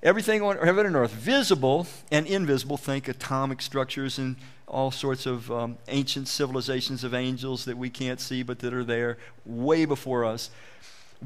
[0.02, 4.36] Everything on heaven and earth, visible and invisible, think atomic structures and
[4.68, 8.84] all sorts of um, ancient civilizations of angels that we can't see but that are
[8.84, 10.50] there way before us.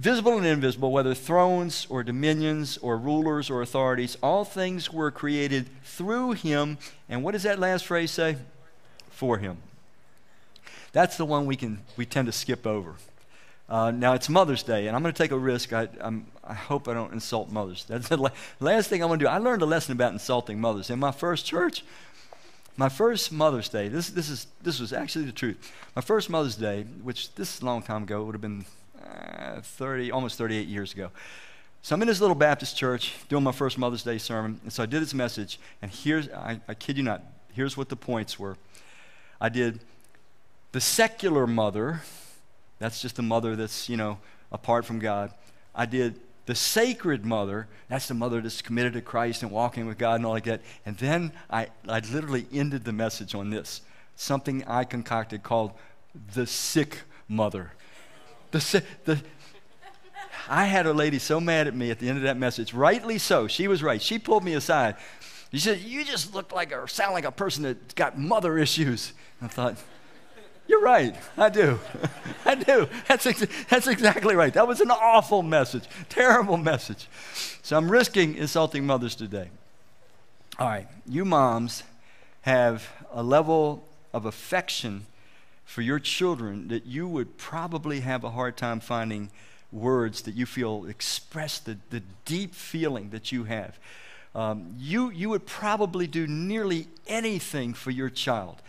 [0.01, 5.69] Visible and invisible, whether thrones or dominions or rulers or authorities, all things were created
[5.85, 6.79] through him.
[7.11, 8.37] And what does that last phrase say?
[9.11, 9.59] For him.
[10.93, 12.95] That's the one we can we tend to skip over.
[13.69, 15.75] Uh, now it's Mother's Day, and I'm going to take a risk.
[15.75, 15.89] I,
[16.43, 17.85] i hope I don't insult mothers.
[17.87, 19.29] That's the last thing I'm going to do.
[19.29, 21.85] I learned a lesson about insulting mothers in my first church.
[22.79, 25.71] My first Mother's Day, this, this, is, this was actually the truth.
[25.95, 28.65] My first Mother's Day, which this is a long time ago, it would have been
[29.05, 31.11] uh, 30, almost 38 years ago.
[31.83, 34.61] So I'm in this little Baptist church doing my first Mother's Day sermon.
[34.63, 37.89] And so I did this message, and here's, I, I kid you not, here's what
[37.89, 38.57] the points were.
[39.41, 39.81] I did
[40.73, 42.03] the secular mother,
[42.79, 44.19] that's just the mother that's, you know,
[44.53, 45.33] apart from God.
[45.75, 49.99] I did the sacred mother, that's the mother that's committed to Christ and walking with
[49.99, 50.61] God and all like that.
[50.85, 53.83] And then I, I literally ended the message on this
[54.17, 55.73] something I concocted called
[56.35, 57.73] the sick mother.
[58.51, 59.23] The, the,
[60.49, 63.19] I had a lady so mad at me at the end of that message, rightly
[63.19, 63.47] so.
[63.47, 64.03] She was right.
[64.03, 64.97] She pulled me aside.
[65.53, 69.13] She said, You just look like or sound like a person that's got mother issues.
[69.43, 69.77] I thought,
[70.71, 71.17] you're right.
[71.37, 71.81] I do.
[72.45, 72.89] I do.
[73.09, 74.55] That's, ex- that's exactly right.
[74.55, 77.09] That was an awful message, terrible message.
[77.63, 79.51] So I'm risking insulting mothers today.
[80.61, 81.83] All right, you moms
[82.43, 85.07] have a level of affection
[85.71, 89.31] for your children that you would probably have a hard time finding
[89.71, 93.79] words that you feel express the, the deep feeling that you have.
[94.35, 98.61] Um, you, you would probably do nearly anything for your child.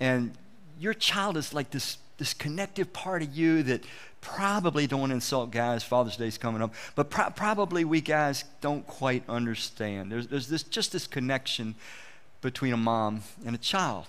[0.00, 0.32] And
[0.78, 3.84] your child is like this, this connective part of you that
[4.22, 5.84] probably don't want to insult guys.
[5.84, 10.10] Father's Day's coming up, but pro- probably we guys don't quite understand.
[10.10, 11.74] There's, there's this, just this connection
[12.40, 14.06] between a mom and a child.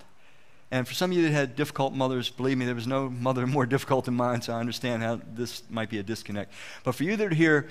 [0.72, 3.46] And for some of you that had difficult mothers, believe me, there was no mother
[3.58, 6.50] more difficult than mine, so I understand how this might be a disconnect.
[6.82, 7.68] But for you that are here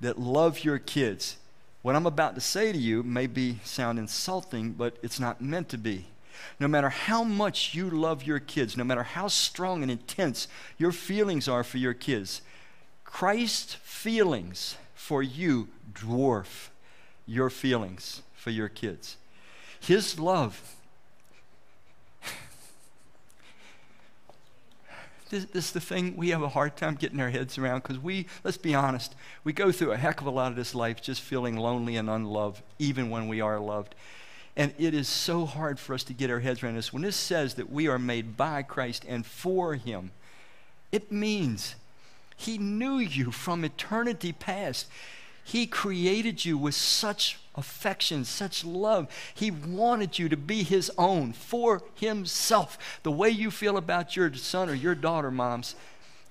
[0.00, 1.36] that love your kids,
[1.82, 5.68] what I'm about to say to you may be sound insulting, but it's not meant
[5.70, 6.06] to be.
[6.60, 10.46] No matter how much you love your kids, no matter how strong and intense
[10.78, 12.42] your feelings are for your kids,
[13.04, 16.68] Christ's feelings for you dwarf
[17.26, 19.16] your feelings for your kids.
[19.80, 20.76] His love.
[25.30, 27.98] This, this, is the thing we have a hard time getting our heads around because
[28.00, 29.14] we, let's be honest,
[29.44, 32.10] we go through a heck of a lot of this life just feeling lonely and
[32.10, 33.94] unloved, even when we are loved.
[34.56, 36.92] And it is so hard for us to get our heads around this.
[36.92, 40.10] When this says that we are made by Christ and for Him,
[40.90, 41.76] it means
[42.36, 44.88] He knew you from eternity past.
[45.44, 49.08] He created you with such affection, such love.
[49.34, 53.00] He wanted you to be His own for Himself.
[53.02, 55.74] The way you feel about your son or your daughter, moms,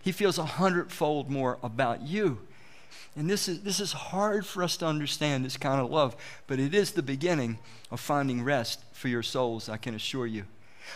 [0.01, 2.39] He feels a hundredfold more about you.
[3.15, 6.15] And this is, this is hard for us to understand, this kind of love,
[6.47, 7.59] but it is the beginning
[7.91, 10.45] of finding rest for your souls, I can assure you.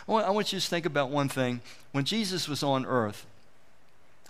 [0.07, 1.61] I want, I want you to think about one thing.
[1.91, 3.25] When Jesus was on earth,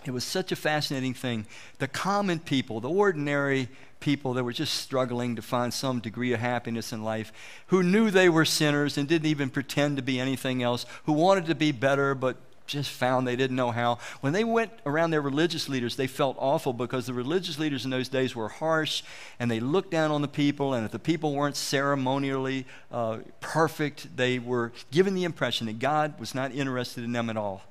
[0.06, 1.46] it was such a fascinating thing.
[1.78, 3.68] The common people, the ordinary
[4.00, 7.32] people that were just struggling to find some degree of happiness in life,
[7.68, 11.46] who knew they were sinners and didn't even pretend to be anything else, who wanted
[11.46, 12.36] to be better but
[12.66, 13.98] just found they didn't know how.
[14.20, 17.90] When they went around their religious leaders, they felt awful because the religious leaders in
[17.90, 19.02] those days were harsh
[19.38, 20.74] and they looked down on the people.
[20.74, 26.18] And if the people weren't ceremonially uh, perfect, they were given the impression that God
[26.18, 27.62] was not interested in them at all.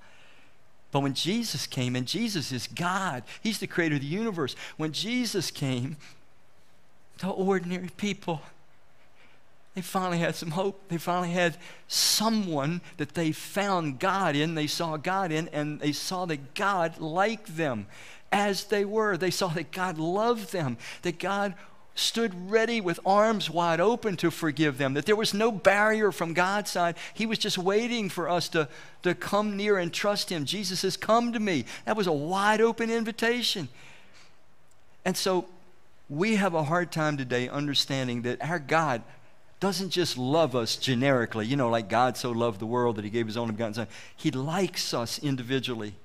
[0.93, 4.55] But when Jesus came, and Jesus is God, He's the creator of the universe.
[4.77, 5.97] When Jesus came,
[7.17, 8.41] the ordinary people
[9.75, 10.87] they finally had some hope.
[10.89, 15.91] They finally had someone that they found God in, they saw God in, and they
[15.91, 17.87] saw that God liked them
[18.31, 19.17] as they were.
[19.17, 21.55] They saw that God loved them, that God
[21.95, 26.33] stood ready with arms wide open to forgive them, that there was no barrier from
[26.33, 26.95] God's side.
[27.13, 28.67] He was just waiting for us to,
[29.03, 30.45] to come near and trust Him.
[30.45, 31.65] Jesus says, Come to me.
[31.85, 33.69] That was a wide open invitation.
[35.05, 35.45] And so
[36.09, 39.03] we have a hard time today understanding that our God
[39.59, 43.09] doesn't just love us generically, you know, like God so loved the world that he
[43.09, 43.87] gave his only begotten Son.
[44.15, 45.95] He likes us individually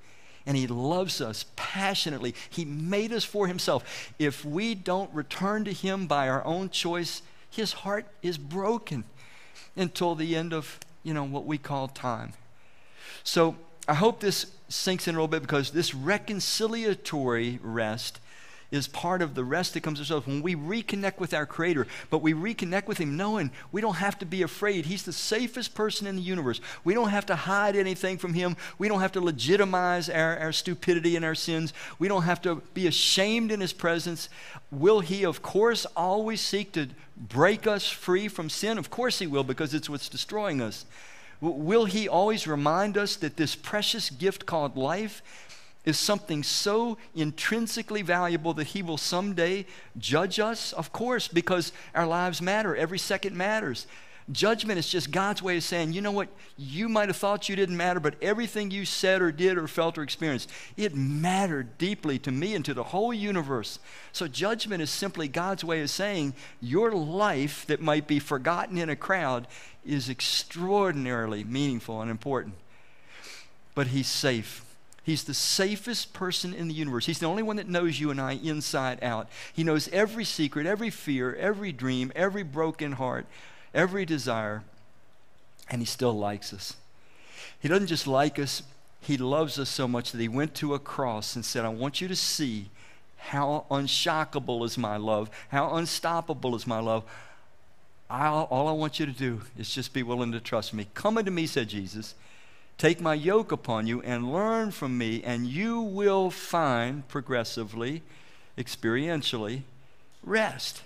[0.49, 2.33] and he loves us passionately.
[2.49, 4.11] He made us for himself.
[4.17, 9.03] If we don't return to him by our own choice, his heart is broken
[9.75, 12.33] until the end of, you know, what we call time.
[13.23, 13.57] So
[13.87, 18.19] I hope this sinks in a little bit because this reconciliatory rest
[18.71, 21.87] is part of the rest that comes to us when we reconnect with our Creator,
[22.09, 24.85] but we reconnect with Him knowing we don't have to be afraid.
[24.85, 26.61] He's the safest person in the universe.
[26.83, 28.55] We don't have to hide anything from Him.
[28.77, 31.73] We don't have to legitimize our, our stupidity and our sins.
[31.97, 34.29] We don't have to be ashamed in His presence.
[34.71, 38.77] Will He, of course, always seek to break us free from sin?
[38.77, 40.85] Of course He will, because it's what's destroying us.
[41.41, 45.23] Will He always remind us that this precious gift called life
[45.85, 49.65] is something so intrinsically valuable that He will someday
[49.97, 50.73] judge us?
[50.73, 52.75] Of course, because our lives matter.
[52.75, 53.87] Every second matters.
[54.31, 57.55] Judgment is just God's way of saying, you know what, you might have thought you
[57.55, 62.19] didn't matter, but everything you said or did or felt or experienced, it mattered deeply
[62.19, 63.79] to me and to the whole universe.
[64.11, 68.89] So judgment is simply God's way of saying, your life that might be forgotten in
[68.89, 69.47] a crowd
[69.83, 72.53] is extraordinarily meaningful and important.
[73.73, 74.63] But He's safe.
[75.09, 77.07] He's the safest person in the universe.
[77.07, 79.27] He's the only one that knows you and I inside out.
[79.51, 83.25] He knows every secret, every fear, every dream, every broken heart,
[83.73, 84.61] every desire,
[85.67, 86.75] and He still likes us.
[87.59, 88.61] He doesn't just like us,
[89.01, 92.01] He loves us so much that He went to a cross and said, I want
[92.01, 92.69] you to see
[93.17, 97.03] how unshockable is my love, how unstoppable is my love.
[98.11, 100.85] I'll, all I want you to do is just be willing to trust me.
[100.93, 102.13] Come unto me, said Jesus
[102.79, 108.03] Take my yoke upon you and learn from me, and you will find progressively,
[108.57, 109.63] experientially,
[110.23, 110.83] rest.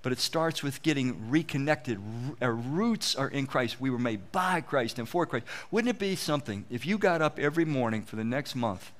[0.00, 2.00] But it starts with getting reconnected.
[2.40, 3.78] Our roots are in Christ.
[3.78, 5.44] We were made by Christ and for Christ.
[5.70, 8.90] Wouldn't it be something if you got up every morning for the next month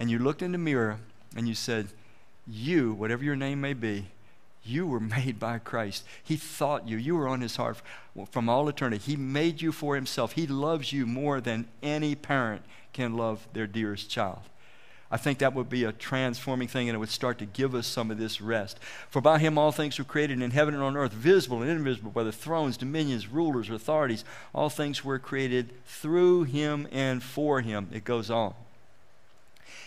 [0.00, 0.98] and you looked in the mirror
[1.36, 1.86] and you said,
[2.48, 4.06] You, whatever your name may be,
[4.68, 6.04] you were made by Christ.
[6.22, 6.96] He thought you.
[6.96, 7.78] You were on his heart
[8.30, 9.02] from all eternity.
[9.04, 10.32] He made you for himself.
[10.32, 14.40] He loves you more than any parent can love their dearest child.
[15.10, 17.86] I think that would be a transforming thing and it would start to give us
[17.86, 18.78] some of this rest.
[19.08, 22.10] For by him all things were created in heaven and on earth, visible and invisible,
[22.10, 27.88] whether thrones, dominions, rulers, authorities, all things were created through him and for him.
[27.92, 28.54] It goes on.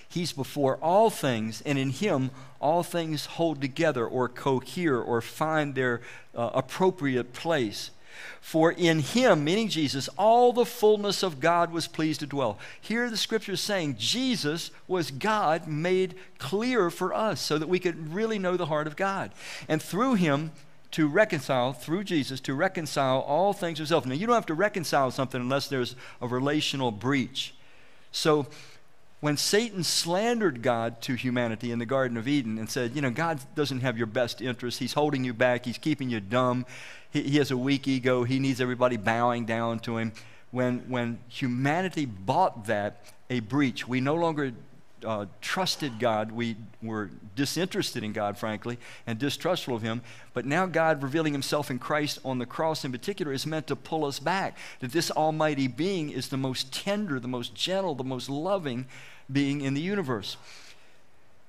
[0.09, 5.75] He's before all things, and in Him all things hold together or cohere or find
[5.75, 6.01] their
[6.35, 7.91] uh, appropriate place.
[8.41, 12.57] For in him, meaning Jesus, all the fullness of God was pleased to dwell.
[12.81, 17.79] Here the scripture is saying Jesus was God made clear for us so that we
[17.79, 19.31] could really know the heart of God.
[19.67, 20.51] And through him,
[20.91, 24.05] to reconcile, through Jesus, to reconcile all things to himself.
[24.05, 27.53] Now, you don't have to reconcile something unless there's a relational breach.
[28.11, 28.47] So,
[29.19, 33.09] when Satan slandered God to humanity in the Garden of Eden and said, You know,
[33.09, 34.79] God doesn't have your best interest.
[34.79, 35.65] He's holding you back.
[35.65, 36.65] He's keeping you dumb.
[37.11, 38.23] He, he has a weak ego.
[38.23, 40.13] He needs everybody bowing down to him.
[40.51, 44.53] When, when humanity bought that, a breach, we no longer
[45.05, 46.31] uh, trusted God.
[46.31, 50.01] We were disinterested in God, frankly, and distrustful of Him.
[50.33, 53.75] But now, God revealing Himself in Christ on the cross in particular is meant to
[53.75, 54.57] pull us back.
[54.79, 58.85] That this Almighty being is the most tender, the most gentle, the most loving
[59.31, 60.37] being in the universe.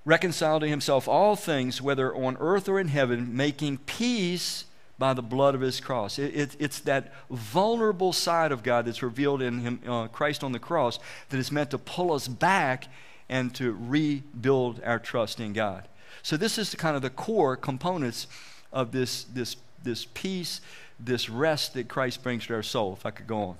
[0.05, 4.65] Reconcile to Himself all things, whether on earth or in heaven, making peace
[5.01, 6.19] by the blood of his cross.
[6.19, 10.53] It, it, it's that vulnerable side of God that's revealed in him, uh, Christ on
[10.53, 12.87] the cross that is meant to pull us back
[13.31, 15.87] and to rebuild our trust in God.
[16.23, 18.27] So this is kind of the core components
[18.73, 20.61] of this, this, this peace,
[20.99, 23.57] this rest that Christ brings to our soul, if I could go on.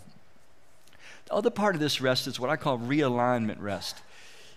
[1.27, 3.99] The other part of this rest is what I call realignment rest.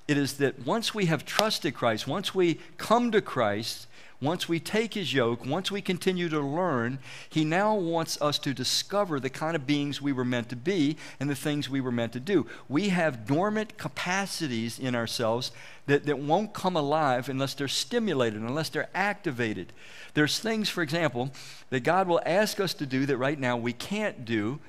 [0.07, 3.87] It is that once we have trusted Christ, once we come to Christ,
[4.23, 6.97] once we take his yoke, once we continue to learn,
[7.29, 10.95] he now wants us to discover the kind of beings we were meant to be
[11.19, 12.47] and the things we were meant to do.
[12.69, 15.51] We have dormant capacities in ourselves
[15.87, 19.73] that, that won't come alive unless they're stimulated, unless they're activated.
[20.13, 21.31] There's things, for example,
[21.69, 24.59] that God will ask us to do that right now we can't do,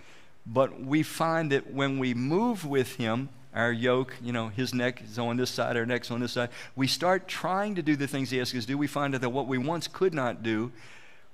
[0.46, 5.02] but we find that when we move with him, our yoke, you know, his neck
[5.02, 6.48] is on this side, our neck's on this side.
[6.74, 8.78] We start trying to do the things he asks us to do.
[8.78, 10.72] We find out that what we once could not do,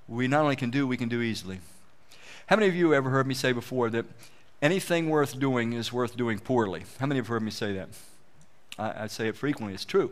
[0.07, 1.59] we not only can do, we can do easily.
[2.47, 4.05] How many of you ever heard me say before that
[4.61, 6.83] anything worth doing is worth doing poorly?
[6.99, 7.89] How many have heard me say that?
[8.77, 9.73] I, I say it frequently.
[9.73, 10.11] It's true.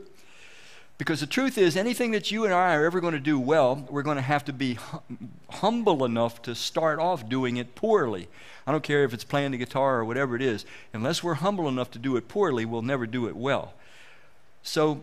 [0.99, 3.87] Because the truth is, anything that you and I are ever going to do well,
[3.89, 8.27] we're going to have to be hum- humble enough to start off doing it poorly.
[8.67, 10.65] I don't care if it's playing the guitar or whatever it is.
[10.91, 13.73] Unless we're humble enough to do it poorly, we'll never do it well.
[14.61, 15.01] So,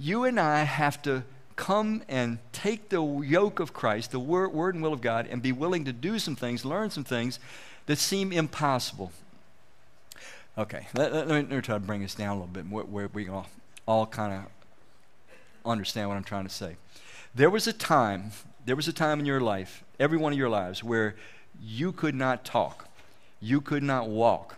[0.00, 1.22] you and I have to
[1.54, 5.42] come and take the yoke of Christ, the word, word and will of God, and
[5.42, 7.38] be willing to do some things, learn some things
[7.84, 9.12] that seem impossible.
[10.56, 13.08] Okay, let, let, let me try to bring us down a little bit where, where
[13.12, 13.46] we all,
[13.86, 14.55] all kind of
[15.66, 16.76] understand what I'm trying to say.
[17.34, 18.30] There was a time,
[18.64, 21.16] there was a time in your life, every one of your lives, where
[21.60, 22.88] you could not talk,
[23.40, 24.56] you could not walk,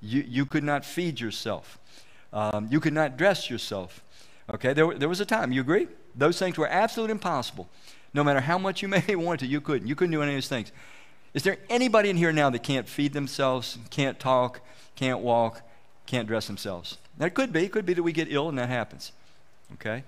[0.00, 1.78] you, you could not feed yourself,
[2.32, 4.02] um, you could not dress yourself.
[4.52, 5.88] Okay, there, there was a time, you agree?
[6.14, 7.68] Those things were absolutely impossible.
[8.12, 9.88] No matter how much you may want to, you couldn't.
[9.88, 10.72] You couldn't do any of those things.
[11.34, 14.60] Is there anybody in here now that can't feed themselves, can't talk,
[14.94, 15.62] can't walk,
[16.06, 16.98] can't dress themselves?
[17.18, 17.64] That could be.
[17.64, 19.12] It could be that we get ill and that happens.
[19.74, 20.04] Okay?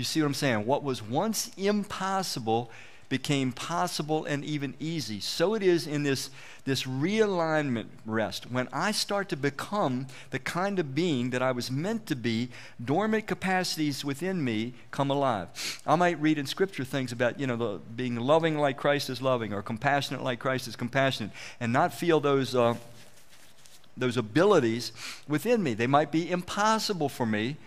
[0.00, 0.64] You see what I'm saying?
[0.64, 2.70] What was once impossible
[3.10, 5.20] became possible and even easy.
[5.20, 6.30] So it is in this,
[6.64, 8.50] this realignment rest.
[8.50, 12.48] When I start to become the kind of being that I was meant to be,
[12.82, 15.48] dormant capacities within me come alive.
[15.86, 19.20] I might read in Scripture things about, you know, the, being loving like Christ is
[19.20, 22.54] loving or compassionate like Christ is compassionate and not feel those.
[22.54, 22.76] Uh,
[23.96, 24.92] those abilities
[25.28, 25.74] within me.
[25.74, 27.58] They might be impossible for me,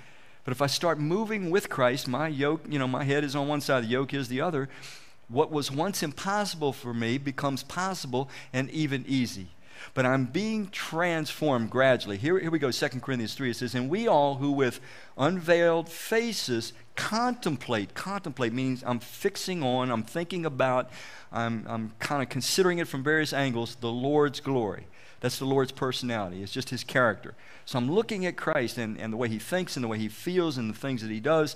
[0.44, 3.48] but if I start moving with Christ, my yoke, you know, my head is on
[3.48, 4.70] one side, the yoke is the other.
[5.30, 9.48] What was once impossible for me becomes possible and even easy.
[9.94, 12.18] But I'm being transformed gradually.
[12.18, 13.52] Here, here we go, 2 Corinthians 3.
[13.52, 14.80] It says, And we all who with
[15.18, 20.90] unveiled faces contemplate, contemplate means I'm fixing on, I'm thinking about,
[21.32, 24.86] I'm, I'm kind of considering it from various angles, the Lord's glory.
[25.24, 27.34] That's the Lord's personality, it's just his character.
[27.64, 30.10] So I'm looking at Christ and, and the way he thinks and the way he
[30.10, 31.56] feels and the things that he does.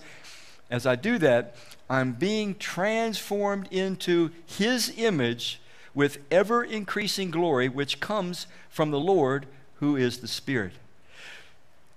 [0.71, 1.57] As I do that,
[1.89, 5.59] I'm being transformed into his image
[5.93, 9.47] with ever increasing glory, which comes from the Lord
[9.79, 10.71] who is the Spirit.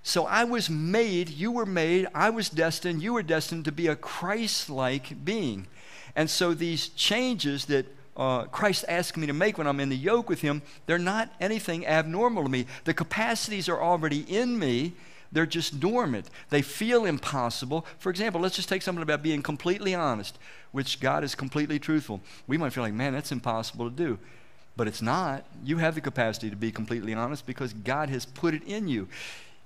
[0.03, 3.87] So I was made, you were made, I was destined, you were destined to be
[3.87, 5.69] a Christ like being.
[6.17, 7.87] And so these changes that
[8.17, 11.31] uh, Christ asks me to make when I'm in the yoke with Him, they're not
[11.41, 12.67] anything abnormal to me.
[12.85, 14.93] The capacities are already in me.
[15.33, 16.29] They're just dormant.
[16.49, 17.87] They feel impossible.
[17.99, 20.39] For example, let's just take something about being completely honest,
[20.73, 22.21] which God is completely truthful.
[22.47, 24.19] We might feel like, man, that's impossible to do.
[24.77, 25.45] But it's not.
[25.65, 29.09] You have the capacity to be completely honest because God has put it in you.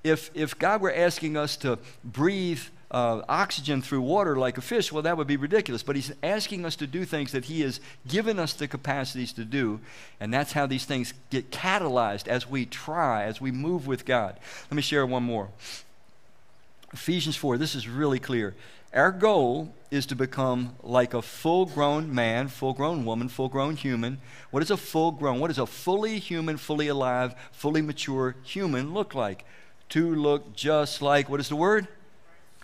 [0.03, 2.61] If, if God were asking us to breathe
[2.95, 5.83] uh, oxygen through water like a fish, well, that would be ridiculous.
[5.83, 9.45] But he's asking us to do things that he has given us the capacities to
[9.45, 9.81] do.
[10.21, 14.39] And that's how these things get catalyzed as we try, as we move with God.
[14.71, 15.49] Let me share one more.
[16.93, 18.55] Ephesians 4, this is really clear.
[18.95, 23.75] Our goal is to become like a full grown man, full grown woman, full grown
[23.75, 24.21] human.
[24.53, 28.95] What does a full grown, what does a fully human, fully alive, fully mature human
[28.95, 29.45] look like?
[29.89, 31.89] To look just like, what is the word?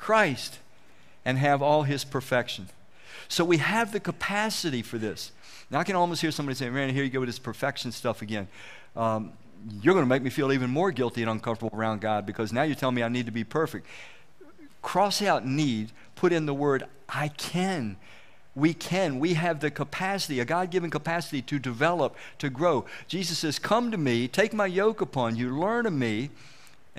[0.00, 0.58] Christ
[1.26, 2.70] and have all his perfection.
[3.28, 5.30] So we have the capacity for this.
[5.70, 8.22] Now, I can almost hear somebody saying, Man, here you go with this perfection stuff
[8.22, 8.48] again.
[8.96, 9.34] Um,
[9.82, 12.62] you're going to make me feel even more guilty and uncomfortable around God because now
[12.62, 13.86] you're telling me I need to be perfect.
[14.80, 17.96] Cross out need, put in the word I can.
[18.54, 19.20] We can.
[19.20, 22.86] We have the capacity, a God given capacity to develop, to grow.
[23.06, 26.30] Jesus says, Come to me, take my yoke upon you, learn of me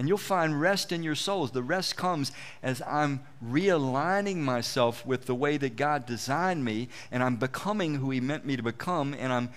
[0.02, 1.52] and you'll find rest in your souls.
[1.52, 2.32] The rest comes
[2.64, 8.10] as I'm realigning myself with the way that God designed me, and I'm becoming who
[8.10, 9.50] He meant me to become, and I'm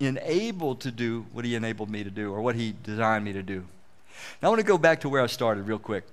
[0.00, 3.42] enabled to do what He enabled me to do, or what He designed me to
[3.42, 3.66] do.
[4.40, 6.04] Now, I want to go back to where I started real quick.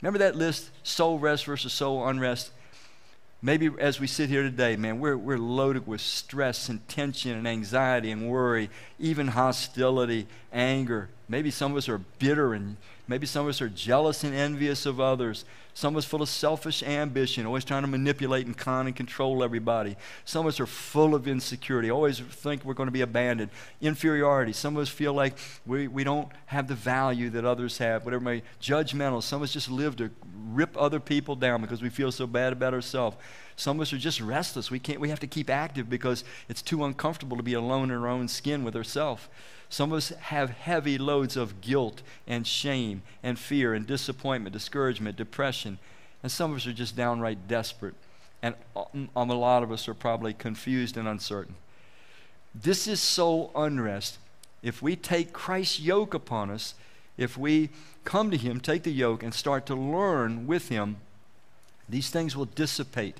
[0.00, 2.50] Remember that list soul rest versus soul unrest?
[3.44, 7.48] Maybe as we sit here today, man, we're, we're loaded with stress and tension and
[7.48, 8.70] anxiety and worry,
[9.00, 11.08] even hostility, anger.
[11.28, 12.76] Maybe some of us are bitter and
[13.08, 15.44] maybe some of us are jealous and envious of others.
[15.74, 19.42] Some of us full of selfish ambition, always trying to manipulate and con and control
[19.42, 19.96] everybody.
[20.24, 23.50] Some of us are full of insecurity, always think we're going to be abandoned.
[23.80, 24.52] Inferiority.
[24.52, 25.36] Some of us feel like
[25.66, 29.20] we, we don't have the value that others have, whatever may judgmental.
[29.20, 30.10] Some of us just live to
[30.54, 33.16] rip other people down because we feel so bad about ourselves.
[33.56, 34.70] Some of us are just restless.
[34.70, 37.96] We can't we have to keep active because it's too uncomfortable to be alone in
[37.96, 39.28] our own skin with ourselves.
[39.68, 45.16] Some of us have heavy loads of guilt and shame and fear and disappointment, discouragement,
[45.16, 45.78] depression.
[46.22, 47.94] And some of us are just downright desperate.
[48.42, 51.54] And um, um, a lot of us are probably confused and uncertain.
[52.54, 54.18] This is soul unrest.
[54.62, 56.74] If we take Christ's yoke upon us,
[57.16, 57.70] if we
[58.04, 60.96] come to Him, take the yoke, and start to learn with Him,
[61.88, 63.18] these things will dissipate.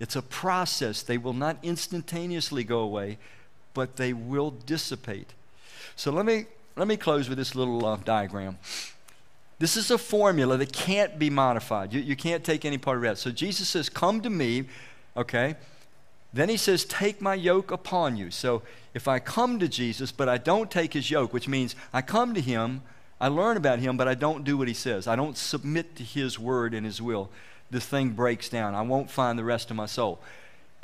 [0.00, 1.02] It's a process.
[1.02, 3.18] They will not instantaneously go away,
[3.74, 5.32] but they will dissipate.
[5.96, 8.58] So let me, let me close with this little uh, diagram.
[9.58, 11.92] This is a formula that can't be modified.
[11.92, 13.18] You, you can't take any part of that.
[13.18, 14.64] So Jesus says, Come to me,
[15.16, 15.54] okay?
[16.32, 18.30] Then he says, Take my yoke upon you.
[18.30, 18.62] So
[18.92, 22.34] if I come to Jesus, but I don't take his yoke, which means I come
[22.34, 22.82] to him,
[23.24, 25.06] I learn about him, but I don't do what he says.
[25.06, 27.30] I don't submit to his word and his will.
[27.70, 28.74] This thing breaks down.
[28.74, 30.20] I won't find the rest of my soul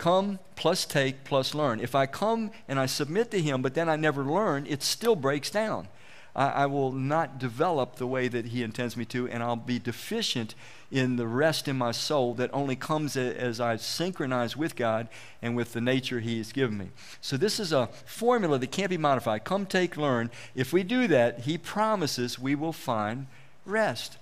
[0.01, 1.78] come plus take plus learn.
[1.78, 5.14] If I come and I submit to Him, but then I never learn, it still
[5.14, 5.88] breaks down.
[6.34, 10.54] I, will not develop the way that He intends me to, and I'll be deficient
[10.90, 15.08] in the rest in my soul that only comes as I synchronize with God
[15.42, 16.88] and with the nature He has given me.
[17.20, 19.44] So, this is a formula that can't be modified.
[19.44, 20.30] Come, take, learn.
[20.54, 23.26] If we do that, He promises we will find
[23.66, 24.16] rest.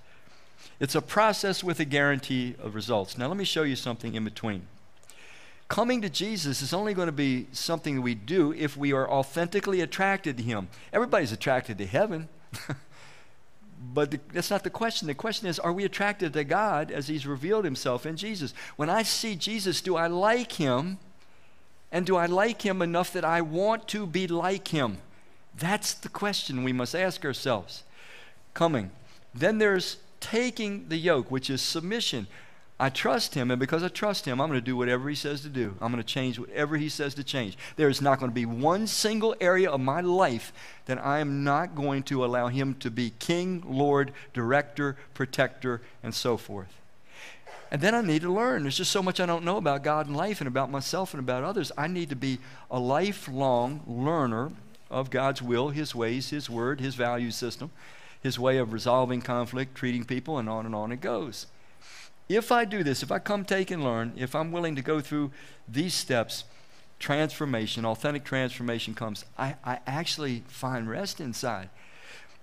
[0.79, 3.17] It's a process with a guarantee of results.
[3.17, 4.67] Now, let me show you something in between
[5.69, 9.79] coming to Jesus is only going to be something we do if we are authentically
[9.79, 10.67] attracted to Him.
[10.91, 12.27] Everybody's attracted to heaven.
[13.93, 15.07] but the, that's not the question.
[15.07, 18.53] The question is, are we attracted to God as He's revealed Himself in Jesus?
[18.75, 20.97] When I see Jesus, do I like Him?
[21.91, 24.97] And do I like Him enough that I want to be like Him?
[25.57, 27.83] That's the question we must ask ourselves.
[28.53, 28.89] Coming.
[29.33, 32.27] Then there's taking the yoke, which is submission.
[32.81, 35.41] I trust him, and because I trust him, I'm going to do whatever he says
[35.41, 35.75] to do.
[35.81, 37.57] I'm going to change whatever he says to change.
[37.75, 40.53] There is not going to be one single area of my life
[40.85, 46.15] that I am not going to allow him to be king, Lord, director, protector, and
[46.15, 46.73] so forth.
[47.69, 48.63] And then I need to learn.
[48.63, 51.19] There's just so much I don't know about God and life and about myself and
[51.19, 51.73] about others.
[51.77, 52.39] I need to be
[52.71, 54.53] a lifelong learner
[54.89, 57.71] of God's will, His ways, His word, His value system,
[58.23, 61.45] His way of resolving conflict, treating people, and on and on it goes.
[62.29, 65.01] If I do this, if I come, take, and learn, if I'm willing to go
[65.01, 65.31] through
[65.67, 66.43] these steps,
[66.99, 69.25] transformation, authentic transformation comes.
[69.37, 71.69] I, I actually find rest inside.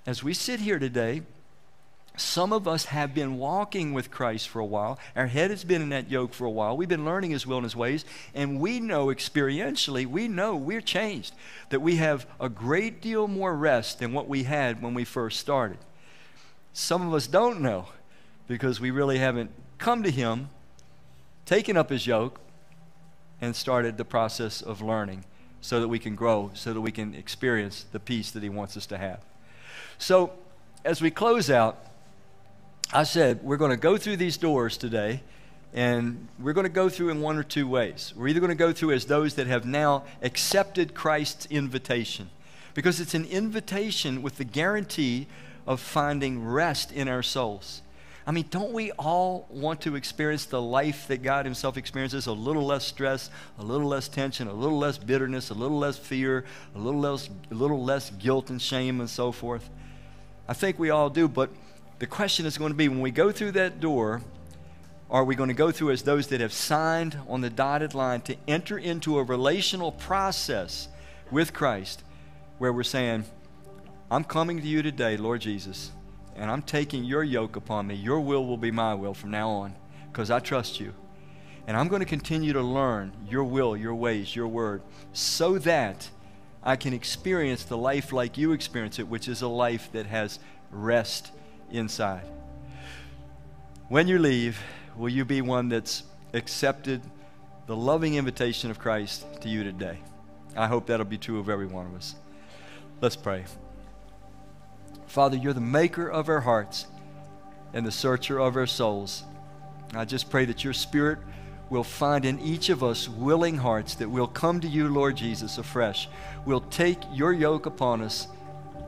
[0.06, 1.22] As we sit here today,
[2.16, 4.98] some of us have been walking with Christ for a while.
[5.14, 6.76] Our head has been in that yoke for a while.
[6.76, 10.80] We've been learning His will and His ways, and we know experientially, we know we're
[10.80, 11.34] changed,
[11.68, 15.38] that we have a great deal more rest than what we had when we first
[15.38, 15.78] started.
[16.72, 17.88] Some of us don't know
[18.48, 20.48] because we really haven't come to him,
[21.44, 22.40] taken up his yoke,
[23.40, 25.24] and started the process of learning
[25.60, 28.76] so that we can grow, so that we can experience the peace that he wants
[28.76, 29.20] us to have.
[29.98, 30.32] So,
[30.84, 31.78] as we close out,
[32.92, 35.22] I said we're going to go through these doors today,
[35.74, 38.14] and we're going to go through in one or two ways.
[38.16, 42.30] We're either going to go through as those that have now accepted Christ's invitation,
[42.74, 45.26] because it's an invitation with the guarantee
[45.66, 47.82] of finding rest in our souls.
[48.28, 52.26] I mean, don't we all want to experience the life that God Himself experiences?
[52.26, 55.96] A little less stress, a little less tension, a little less bitterness, a little less
[55.96, 59.70] fear, a little less, a little less guilt and shame, and so forth.
[60.48, 61.50] I think we all do, but
[62.00, 64.22] the question is going to be when we go through that door,
[65.08, 68.22] are we going to go through as those that have signed on the dotted line
[68.22, 70.88] to enter into a relational process
[71.30, 72.02] with Christ
[72.58, 73.24] where we're saying,
[74.10, 75.92] I'm coming to you today, Lord Jesus
[76.36, 77.94] and I'm taking your yoke upon me.
[77.94, 79.74] Your will will be my will from now on
[80.10, 80.92] because I trust you.
[81.66, 84.82] And I'm going to continue to learn your will, your ways, your word
[85.12, 86.08] so that
[86.62, 90.38] I can experience the life like you experience it, which is a life that has
[90.70, 91.32] rest
[91.70, 92.26] inside.
[93.88, 94.60] When you leave,
[94.96, 96.02] will you be one that's
[96.34, 97.02] accepted
[97.66, 99.98] the loving invitation of Christ to you today?
[100.56, 102.14] I hope that'll be true of every one of us.
[103.00, 103.44] Let's pray.
[105.06, 106.86] Father, you're the maker of our hearts
[107.72, 109.24] and the searcher of our souls.
[109.94, 111.18] I just pray that your spirit
[111.68, 115.58] will find in each of us willing hearts that will come to you, Lord Jesus,
[115.58, 116.08] afresh.
[116.44, 118.28] We'll take your yoke upon us,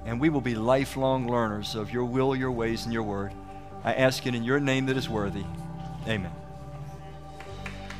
[0.05, 3.33] and we will be lifelong learners of your will, your ways, and your word.
[3.85, 5.45] I ask it in your name that is worthy.
[6.07, 6.33] Amen.